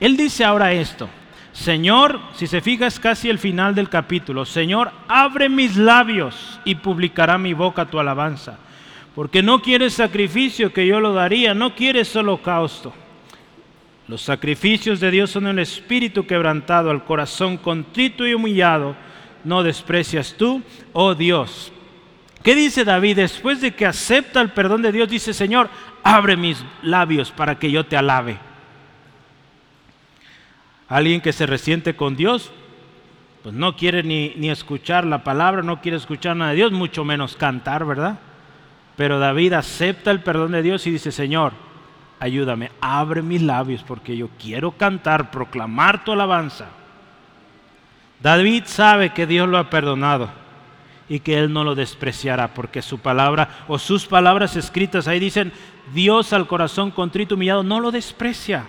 [0.00, 1.08] Él dice ahora esto.
[1.52, 4.44] Señor, si se fija es casi el final del capítulo.
[4.44, 8.58] Señor, abre mis labios y publicará mi boca tu alabanza.
[9.14, 12.92] Porque no quieres sacrificio que yo lo daría, no quieres holocausto.
[14.08, 18.96] Los sacrificios de Dios son el espíritu quebrantado, al corazón contrito y humillado.
[19.44, 20.62] No desprecias tú,
[20.92, 21.72] oh Dios.
[22.42, 23.16] ¿Qué dice David?
[23.16, 25.68] Después de que acepta el perdón de Dios, dice, Señor,
[26.02, 28.38] abre mis labios para que yo te alabe.
[30.88, 32.52] Alguien que se resiente con Dios,
[33.42, 37.04] pues no quiere ni, ni escuchar la palabra, no quiere escuchar nada de Dios, mucho
[37.04, 38.18] menos cantar, ¿verdad?
[38.96, 41.52] Pero David acepta el perdón de Dios y dice, Señor,
[42.20, 46.66] ayúdame, abre mis labios porque yo quiero cantar, proclamar tu alabanza.
[48.22, 50.30] David sabe que Dios lo ha perdonado
[51.08, 55.52] y que Él no lo despreciará porque su palabra o sus palabras escritas ahí dicen,
[55.92, 58.64] Dios al corazón contrito humillado no lo desprecia.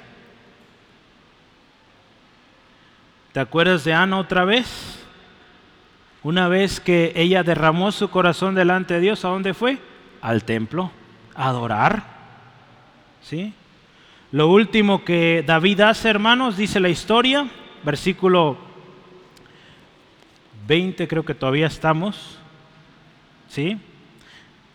[3.32, 5.00] ¿Te acuerdas de Ana otra vez?
[6.24, 9.78] Una vez que ella derramó su corazón delante de Dios, ¿a dónde fue?
[10.24, 10.90] al templo
[11.36, 12.04] a adorar.
[13.22, 13.54] ¿Sí?
[14.32, 17.48] Lo último que David hace, hermanos, dice la historia,
[17.84, 18.58] versículo
[20.68, 22.38] 20 creo que todavía estamos.
[23.50, 23.78] ¿Sí?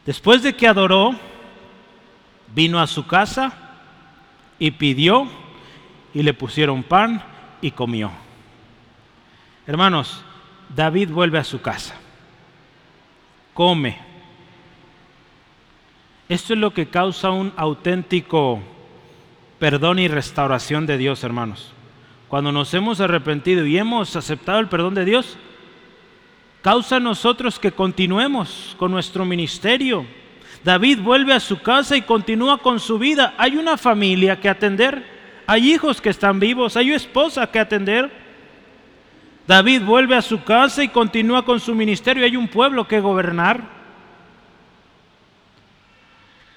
[0.06, 1.14] Después de que adoró,
[2.54, 3.52] vino a su casa
[4.58, 5.28] y pidió
[6.14, 7.22] y le pusieron pan
[7.60, 8.10] y comió.
[9.66, 10.24] Hermanos,
[10.74, 11.94] David vuelve a su casa,
[13.52, 13.98] come,
[16.28, 18.60] esto es lo que causa un auténtico
[19.58, 21.72] perdón y restauración de Dios, hermanos.
[22.28, 25.38] Cuando nos hemos arrepentido y hemos aceptado el perdón de Dios,
[26.62, 30.04] causa nosotros que continuemos con nuestro ministerio.
[30.64, 33.34] David vuelve a su casa y continúa con su vida.
[33.38, 35.04] Hay una familia que atender,
[35.46, 38.10] hay hijos que están vivos, hay una esposa que atender.
[39.46, 42.24] David vuelve a su casa y continúa con su ministerio.
[42.24, 43.78] Hay un pueblo que gobernar.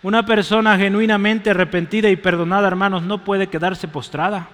[0.04, 4.50] Una persona genuinamente arrepentida y perdonada, hermanos, no puede quedarse postrada.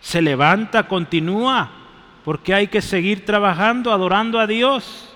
[0.00, 1.81] Se levanta, continúa,
[2.24, 5.08] porque hay que seguir trabajando, adorando a Dios.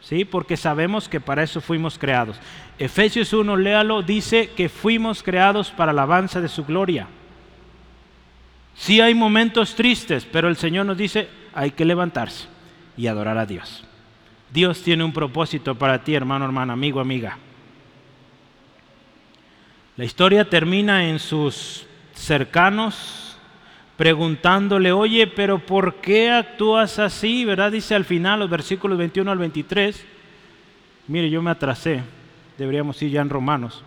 [0.00, 0.24] ¿Sí?
[0.24, 2.40] Porque sabemos que para eso fuimos creados.
[2.78, 7.08] Efesios 1, léalo, dice que fuimos creados para la alabanza de su gloria.
[8.74, 12.46] Sí hay momentos tristes, pero el Señor nos dice, hay que levantarse
[12.96, 13.84] y adorar a Dios.
[14.50, 17.36] Dios tiene un propósito para ti, hermano, hermana, amigo, amiga.
[19.96, 23.27] La historia termina en sus cercanos
[23.98, 27.44] preguntándole, oye, pero ¿por qué actúas así?
[27.44, 27.72] ¿Verdad?
[27.72, 30.06] Dice al final, los versículos 21 al 23.
[31.08, 32.02] Mire, yo me atrasé,
[32.56, 33.82] deberíamos ir ya en Romanos.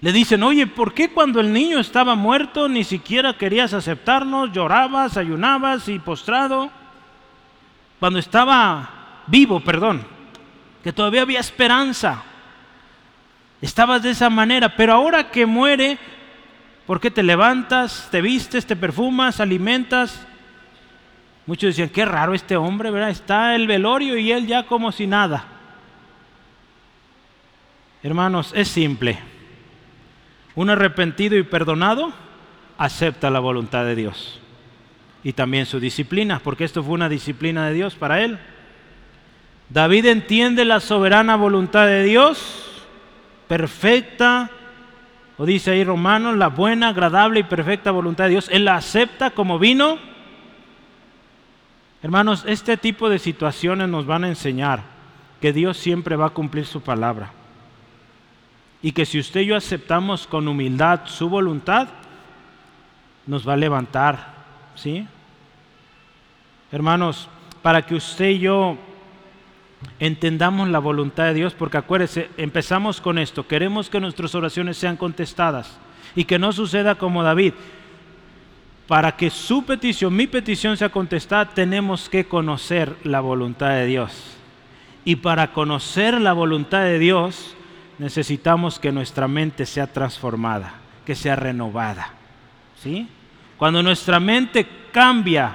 [0.00, 4.52] Le dicen, oye, ¿por qué cuando el niño estaba muerto ni siquiera querías aceptarnos?
[4.52, 6.70] Llorabas, ayunabas y postrado.
[7.98, 10.02] Cuando estaba vivo, perdón,
[10.84, 12.22] que todavía había esperanza.
[13.62, 15.98] Estabas de esa manera, pero ahora que muere,
[16.88, 20.26] ¿por qué te levantas, te vistes, te perfumas, alimentas?
[21.44, 23.10] Muchos decían, qué raro este hombre, ¿verdad?
[23.10, 25.44] Está el velorio y él ya como si nada.
[28.02, 29.18] Hermanos, es simple.
[30.54, 32.10] Un arrepentido y perdonado
[32.78, 34.40] acepta la voluntad de Dios
[35.22, 38.38] y también su disciplina, porque esto fue una disciplina de Dios para él.
[39.68, 42.86] David entiende la soberana voluntad de Dios,
[43.46, 44.50] perfecta,
[45.38, 48.48] o dice ahí Romanos, la buena, agradable y perfecta voluntad de Dios.
[48.52, 49.98] Él la acepta como vino.
[52.02, 54.82] Hermanos, este tipo de situaciones nos van a enseñar
[55.40, 57.30] que Dios siempre va a cumplir su palabra
[58.82, 61.88] y que si usted y yo aceptamos con humildad su voluntad,
[63.26, 64.34] nos va a levantar,
[64.74, 65.06] ¿sí?
[66.70, 67.28] Hermanos,
[67.62, 68.78] para que usted y yo
[69.98, 74.96] entendamos la voluntad de Dios, porque acuérdese, empezamos con esto, queremos que nuestras oraciones sean
[74.96, 75.78] contestadas
[76.14, 77.54] y que no suceda como David.
[78.86, 84.36] Para que su petición, mi petición sea contestada, tenemos que conocer la voluntad de Dios.
[85.04, 87.54] Y para conocer la voluntad de Dios,
[87.98, 90.74] necesitamos que nuestra mente sea transformada,
[91.04, 92.14] que sea renovada.
[92.82, 93.08] ¿sí?
[93.58, 95.54] Cuando nuestra mente cambia,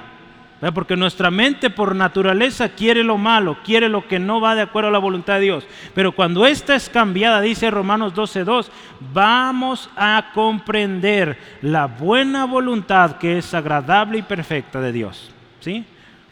[0.72, 4.88] porque nuestra mente por naturaleza quiere lo malo, quiere lo que no va de acuerdo
[4.88, 5.66] a la voluntad de Dios.
[5.94, 8.68] Pero cuando esta es cambiada, dice Romanos 12.2,
[9.12, 15.30] vamos a comprender la buena voluntad que es agradable y perfecta de Dios.
[15.60, 15.84] ¿sí?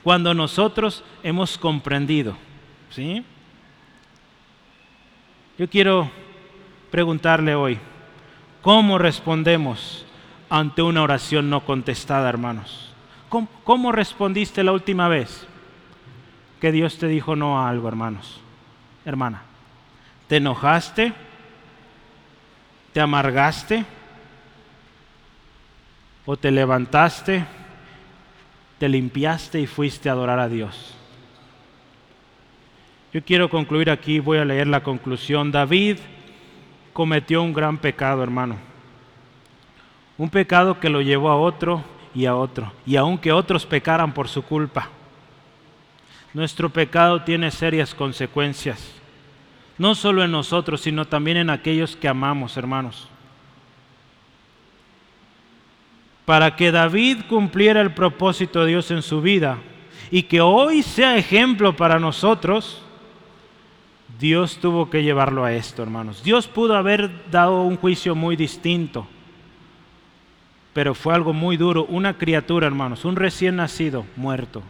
[0.03, 2.37] Cuando nosotros hemos comprendido.
[2.91, 3.24] ¿sí?
[5.59, 6.11] Yo quiero
[6.91, 7.78] preguntarle hoy,
[8.62, 10.07] ¿cómo respondemos
[10.49, 12.91] ante una oración no contestada, hermanos?
[13.64, 15.47] ¿Cómo, respondiste la última vez
[16.61, 18.43] que Dios te dijo no a algo, hermanos?
[19.07, 19.41] Hermana,
[20.28, 21.14] ¿te enojaste?
[22.93, 23.87] ¿Te amargaste?
[26.26, 27.47] ¿O te levantaste?
[28.78, 30.95] ¿Te limpiaste y fuiste a adorar a Dios?
[33.14, 35.51] Yo quiero concluir aquí, voy a leer la conclusión.
[35.51, 35.97] David
[36.93, 38.57] cometió un gran pecado, hermano.
[40.18, 41.83] Un pecado que lo llevó a otro
[42.15, 44.89] y a otro, y aunque otros pecaran por su culpa.
[46.35, 48.93] Nuestro pecado tiene serias consecuencias,
[49.79, 53.09] no solo en nosotros, sino también en aquellos que amamos, hermanos.
[56.25, 59.59] Para que David cumpliera el propósito de Dios en su vida
[60.11, 62.83] y que hoy sea ejemplo para nosotros,
[64.19, 66.23] Dios tuvo que llevarlo a esto, hermanos.
[66.23, 69.07] Dios pudo haber dado un juicio muy distinto,
[70.73, 71.85] pero fue algo muy duro.
[71.85, 74.62] Una criatura, hermanos, un recién nacido, muerto.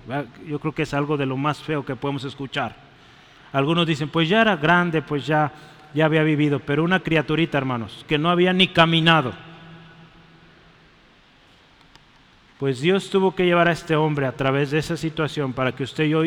[0.46, 2.74] Yo creo que es algo de lo más feo que podemos escuchar.
[3.52, 5.52] Algunos dicen, pues ya era grande, pues ya,
[5.94, 9.32] ya había vivido, pero una criaturita, hermanos, que no había ni caminado.
[12.58, 15.82] Pues Dios tuvo que llevar a este hombre a través de esa situación para que
[15.82, 16.22] usted y yo,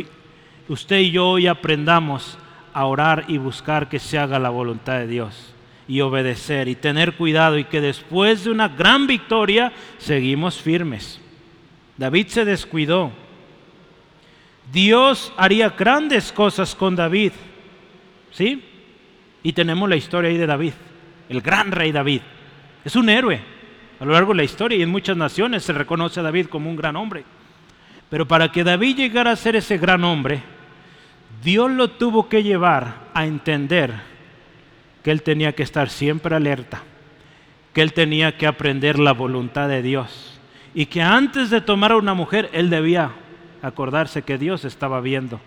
[0.68, 2.38] usted y yo hoy aprendamos
[2.74, 5.55] a orar y buscar que se haga la voluntad de Dios
[5.88, 11.22] y obedecer y tener cuidado y que después de una gran victoria seguimos firmes.
[11.98, 13.12] David se descuidó.
[14.72, 17.32] Dios haría grandes cosas con David.
[18.32, 18.64] ¿Sí?
[19.44, 20.74] Y tenemos la historia ahí de David,
[21.30, 22.22] el gran rey David.
[22.84, 23.40] Es un héroe.
[24.00, 26.70] A lo largo de la historia y en muchas naciones se reconoce a David como
[26.70, 27.24] un gran hombre.
[28.10, 30.42] Pero para que David llegara a ser ese gran hombre,
[31.44, 34.15] Dios lo tuvo que llevar a entender
[35.06, 36.82] que él tenía que estar siempre alerta,
[37.74, 40.40] que él tenía que aprender la voluntad de Dios
[40.74, 43.12] y que antes de tomar a una mujer, él debía
[43.62, 45.40] acordarse que Dios estaba viendo.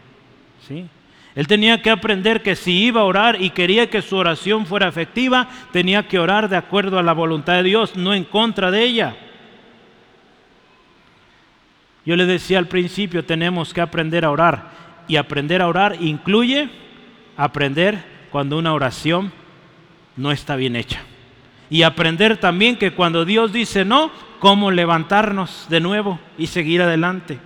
[0.68, 0.86] ¿sí?
[1.34, 4.86] Él tenía que aprender que si iba a orar y quería que su oración fuera
[4.86, 8.84] efectiva, tenía que orar de acuerdo a la voluntad de Dios, no en contra de
[8.84, 9.16] ella.
[12.06, 14.70] Yo le decía al principio, tenemos que aprender a orar.
[15.08, 16.70] Y aprender a orar incluye
[17.36, 19.32] aprender cuando una oración
[20.18, 21.00] no está bien hecha.
[21.70, 24.10] Y aprender también que cuando Dios dice no,
[24.40, 27.38] cómo levantarnos de nuevo y seguir adelante.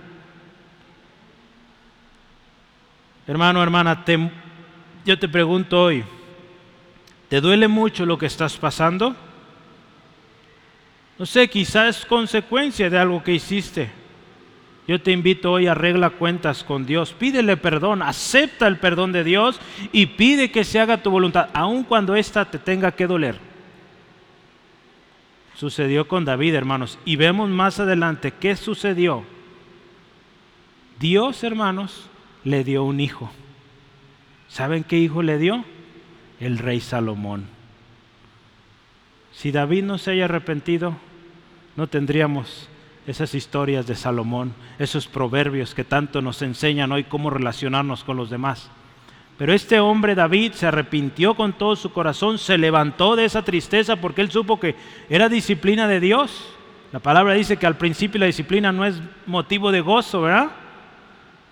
[3.25, 4.03] Hermano, hermana,
[5.05, 6.03] yo te pregunto hoy,
[7.29, 9.15] ¿te duele mucho lo que estás pasando?
[11.17, 14.02] No sé, quizás es consecuencia de algo que hiciste.
[14.87, 19.23] Yo te invito hoy a arregla cuentas con Dios, pídele perdón, acepta el perdón de
[19.23, 19.59] Dios
[19.93, 23.37] y pide que se haga tu voluntad, aun cuando ésta te tenga que doler.
[25.55, 29.23] Sucedió con David, hermanos, y vemos más adelante qué sucedió.
[30.99, 32.09] Dios, hermanos,
[32.43, 33.31] le dio un hijo.
[34.49, 35.63] ¿Saben qué hijo le dio?
[36.39, 37.45] El rey Salomón.
[39.31, 40.95] Si David no se haya arrepentido,
[41.75, 42.67] no tendríamos
[43.07, 48.29] esas historias de Salomón, esos proverbios que tanto nos enseñan hoy cómo relacionarnos con los
[48.29, 48.69] demás.
[49.37, 53.95] Pero este hombre David se arrepintió con todo su corazón, se levantó de esa tristeza
[53.95, 54.75] porque él supo que
[55.09, 56.53] era disciplina de Dios.
[56.91, 60.51] La palabra dice que al principio la disciplina no es motivo de gozo, ¿verdad?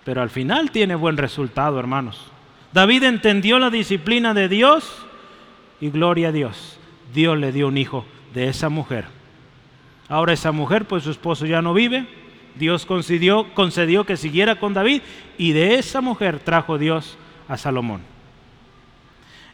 [0.04, 2.30] pero al final tiene buen resultado, hermanos.
[2.72, 5.06] David entendió la disciplina de Dios
[5.80, 6.78] y gloria a Dios.
[7.12, 9.04] Dios le dio un hijo de esa mujer.
[10.12, 12.04] Ahora esa mujer, pues su esposo ya no vive.
[12.56, 13.46] Dios concedió,
[14.04, 15.00] que siguiera con David
[15.38, 17.16] y de esa mujer trajo Dios
[17.48, 18.02] a Salomón.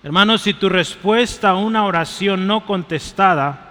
[0.02, 3.66] Hermanos, si tu respuesta a una oración no contestada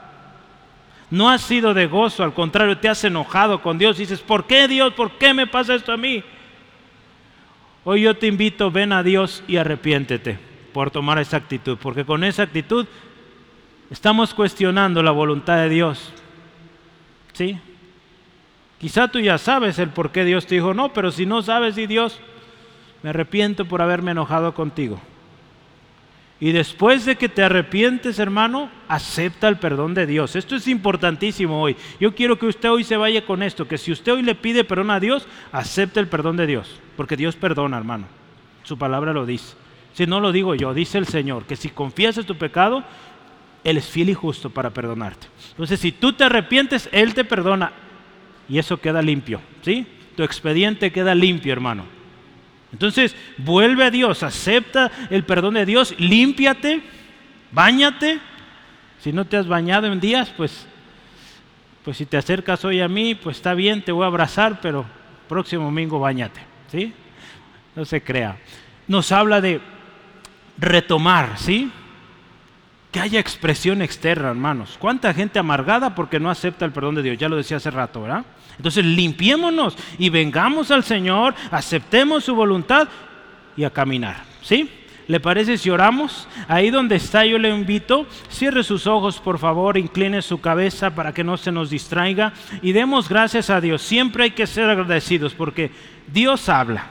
[1.11, 4.69] no ha sido de gozo, al contrario, te has enojado con Dios dices, ¿por qué
[4.69, 4.93] Dios?
[4.93, 6.23] ¿Por qué me pasa esto a mí?
[7.83, 10.39] Hoy yo te invito, ven a Dios y arrepiéntete
[10.71, 12.87] por tomar esa actitud, porque con esa actitud
[13.89, 16.13] estamos cuestionando la voluntad de Dios.
[17.37, 17.59] ¿Sí?
[18.79, 21.77] Quizá tú ya sabes el por qué Dios te dijo no, pero si no sabes
[21.77, 22.19] y Dios,
[23.03, 24.99] me arrepiento por haberme enojado contigo.
[26.39, 30.35] Y después de que te arrepientes, hermano, acepta el perdón de Dios.
[30.35, 31.75] Esto es importantísimo hoy.
[31.99, 34.63] Yo quiero que usted hoy se vaya con esto, que si usted hoy le pide
[34.63, 38.07] perdón a Dios, acepte el perdón de Dios, porque Dios perdona, hermano.
[38.63, 39.55] Su palabra lo dice.
[39.93, 42.83] Si no lo digo yo, dice el Señor, que si confiesas tu pecado,
[43.67, 45.27] Él es fiel y justo para perdonarte.
[45.49, 47.73] Entonces, si tú te arrepientes, Él te perdona
[48.47, 49.85] y eso queda limpio, ¿sí?
[50.15, 51.83] Tu expediente queda limpio, hermano.
[52.71, 56.81] Entonces, vuelve a Dios, acepta el perdón de Dios, límpiate,
[57.51, 58.19] bañate.
[59.01, 60.65] Si no te has bañado en días, pues,
[61.83, 64.85] pues si te acercas hoy a mí, pues está bien, te voy a abrazar, pero
[65.27, 66.39] próximo domingo bañate,
[66.71, 66.93] ¿sí?
[67.75, 68.37] No se crea.
[68.87, 69.59] Nos habla de
[70.57, 71.69] retomar, ¿sí?
[72.97, 74.75] Que haya expresión externa, hermanos.
[74.79, 77.19] ¿Cuánta gente amargada porque no acepta el perdón de Dios?
[77.19, 78.25] Ya lo decía hace rato, ¿verdad?
[78.55, 82.87] Entonces limpiémonos y vengamos al Señor, aceptemos su voluntad
[83.55, 84.23] y a caminar.
[84.41, 84.71] ¿Sí?
[85.07, 86.27] ¿Le parece si oramos?
[86.47, 91.13] Ahí donde está yo le invito, cierre sus ojos por favor, incline su cabeza para
[91.13, 92.33] que no se nos distraiga
[92.63, 93.83] y demos gracias a Dios.
[93.83, 95.69] Siempre hay que ser agradecidos porque
[96.11, 96.87] Dios habla,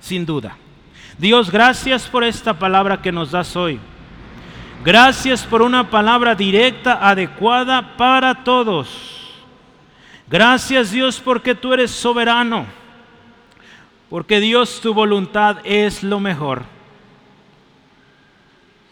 [0.00, 0.56] sin duda.
[1.18, 3.78] Dios, gracias por esta palabra que nos das hoy.
[4.84, 9.34] Gracias por una palabra directa, adecuada para todos.
[10.28, 12.66] Gracias Dios porque tú eres soberano,
[14.10, 16.64] porque Dios tu voluntad es lo mejor.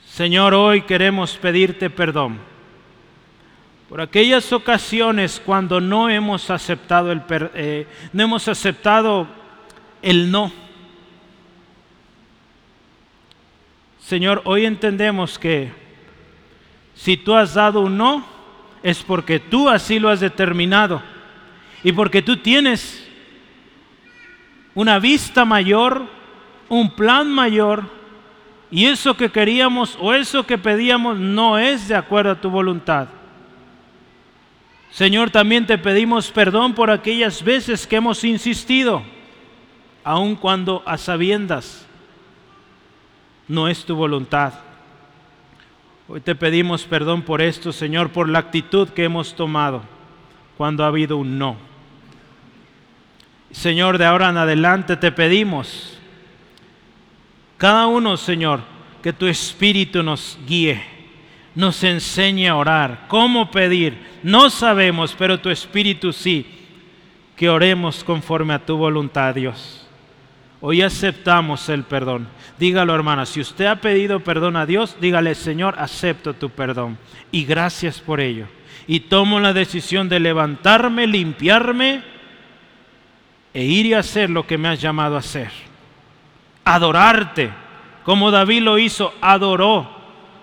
[0.06, 2.38] Señor, hoy queremos pedirte perdón
[3.88, 7.22] por aquellas ocasiones cuando no hemos aceptado el,
[7.54, 9.28] eh, no hemos aceptado
[10.02, 10.52] el no.
[14.04, 15.72] Señor, hoy entendemos que
[16.94, 18.22] si tú has dado un no,
[18.82, 21.00] es porque tú así lo has determinado
[21.82, 23.08] y porque tú tienes
[24.74, 26.04] una vista mayor,
[26.68, 27.84] un plan mayor,
[28.70, 33.08] y eso que queríamos o eso que pedíamos no es de acuerdo a tu voluntad.
[34.90, 39.02] Señor, también te pedimos perdón por aquellas veces que hemos insistido,
[40.04, 41.83] aun cuando a sabiendas
[43.48, 44.54] no es tu voluntad.
[46.08, 49.82] Hoy te pedimos perdón por esto, Señor, por la actitud que hemos tomado
[50.56, 51.56] cuando ha habido un no.
[53.50, 55.98] Señor, de ahora en adelante te pedimos,
[57.56, 58.60] cada uno, Señor,
[59.02, 60.82] que tu Espíritu nos guíe,
[61.54, 63.96] nos enseñe a orar, cómo pedir.
[64.22, 66.46] No sabemos, pero tu Espíritu sí
[67.36, 69.83] que oremos conforme a tu voluntad, Dios.
[70.66, 72.26] Hoy aceptamos el perdón.
[72.58, 76.96] Dígalo, hermana, si usted ha pedido perdón a Dios, dígale, Señor, acepto tu perdón.
[77.30, 78.46] Y gracias por ello.
[78.86, 82.02] Y tomo la decisión de levantarme, limpiarme
[83.52, 85.50] e ir y hacer lo que me has llamado a hacer.
[86.64, 87.50] Adorarte,
[88.02, 89.90] como David lo hizo, adoró,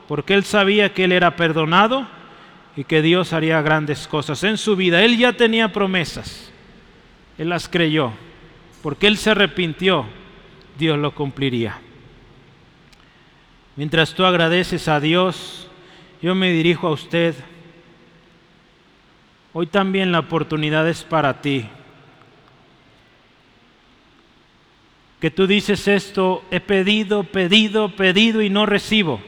[0.07, 2.05] porque él sabía que él era perdonado
[2.75, 5.03] y que Dios haría grandes cosas en su vida.
[5.03, 6.51] Él ya tenía promesas,
[7.39, 8.13] él las creyó,
[8.81, 10.05] porque él se arrepintió,
[10.77, 11.79] Dios lo cumpliría.
[13.75, 15.67] Mientras tú agradeces a Dios,
[16.21, 17.35] yo me dirijo a usted.
[19.53, 21.67] Hoy también la oportunidad es para ti.
[25.19, 29.21] Que tú dices esto, he pedido, pedido, pedido y no recibo.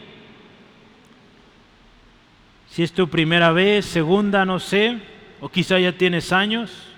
[2.70, 4.97] Si es tu primera vez, segunda, no sé,
[5.39, 6.93] o quizá ya tienes años,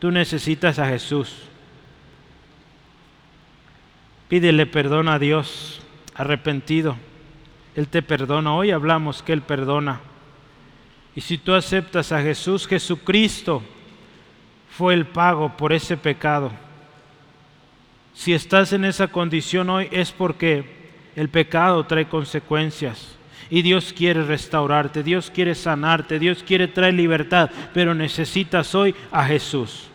[0.00, 1.36] tú necesitas a Jesús.
[4.28, 5.80] Pídele perdón a Dios
[6.14, 6.96] arrepentido.
[7.76, 8.54] Él te perdona.
[8.54, 10.00] Hoy hablamos que Él perdona.
[11.14, 13.62] Y si tú aceptas a Jesús, Jesucristo
[14.70, 16.50] fue el pago por ese pecado.
[18.14, 20.64] Si estás en esa condición hoy es porque
[21.16, 23.16] el pecado trae consecuencias.
[23.50, 29.24] Y Dios quiere restaurarte, Dios quiere sanarte, Dios quiere traer libertad, pero necesitas hoy a
[29.24, 29.89] Jesús.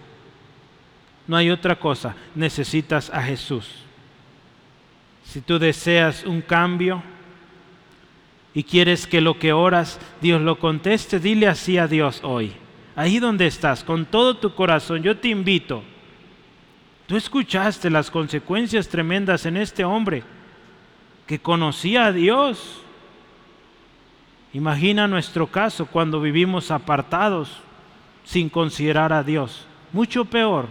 [1.28, 3.68] No hay otra cosa, necesitas a Jesús.
[5.24, 7.02] Si tú deseas un cambio
[8.54, 12.54] y quieres que lo que oras Dios lo conteste, dile así a Dios hoy.
[12.96, 15.84] Ahí donde estás, con todo tu corazón, yo te invito.
[17.08, 20.24] Tú escuchaste las consecuencias tremendas en este hombre
[21.28, 22.82] que conocía a Dios.
[24.54, 27.60] Imagina nuestro caso cuando vivimos apartados
[28.24, 29.66] sin considerar a Dios.
[29.92, 30.68] Mucho peor.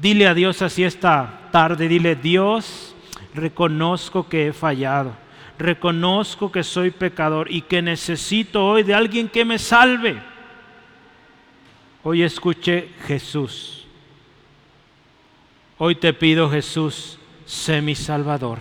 [0.00, 2.94] Dile a Dios así esta tarde, dile, Dios,
[3.34, 5.12] reconozco que he fallado,
[5.58, 10.22] reconozco que soy pecador y que necesito hoy de alguien que me salve.
[12.02, 13.86] Hoy escuché Jesús.
[15.76, 18.58] Hoy te pido Jesús, sé mi Salvador.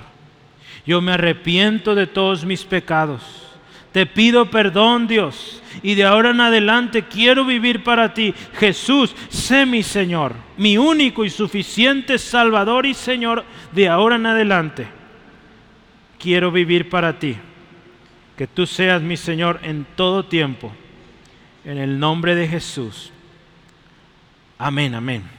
[0.85, 3.48] Yo me arrepiento de todos mis pecados.
[3.91, 8.33] Te pido perdón, Dios y de ahora en adelante quiero vivir para ti.
[8.55, 14.87] Jesús, sé mi Señor, mi único y suficiente Salvador y Señor de ahora en adelante.
[16.17, 17.37] Quiero vivir para ti.
[18.37, 20.71] Que tú seas mi Señor en todo tiempo.
[21.65, 23.11] En el nombre de Jesús.
[24.57, 25.38] Amén, amén.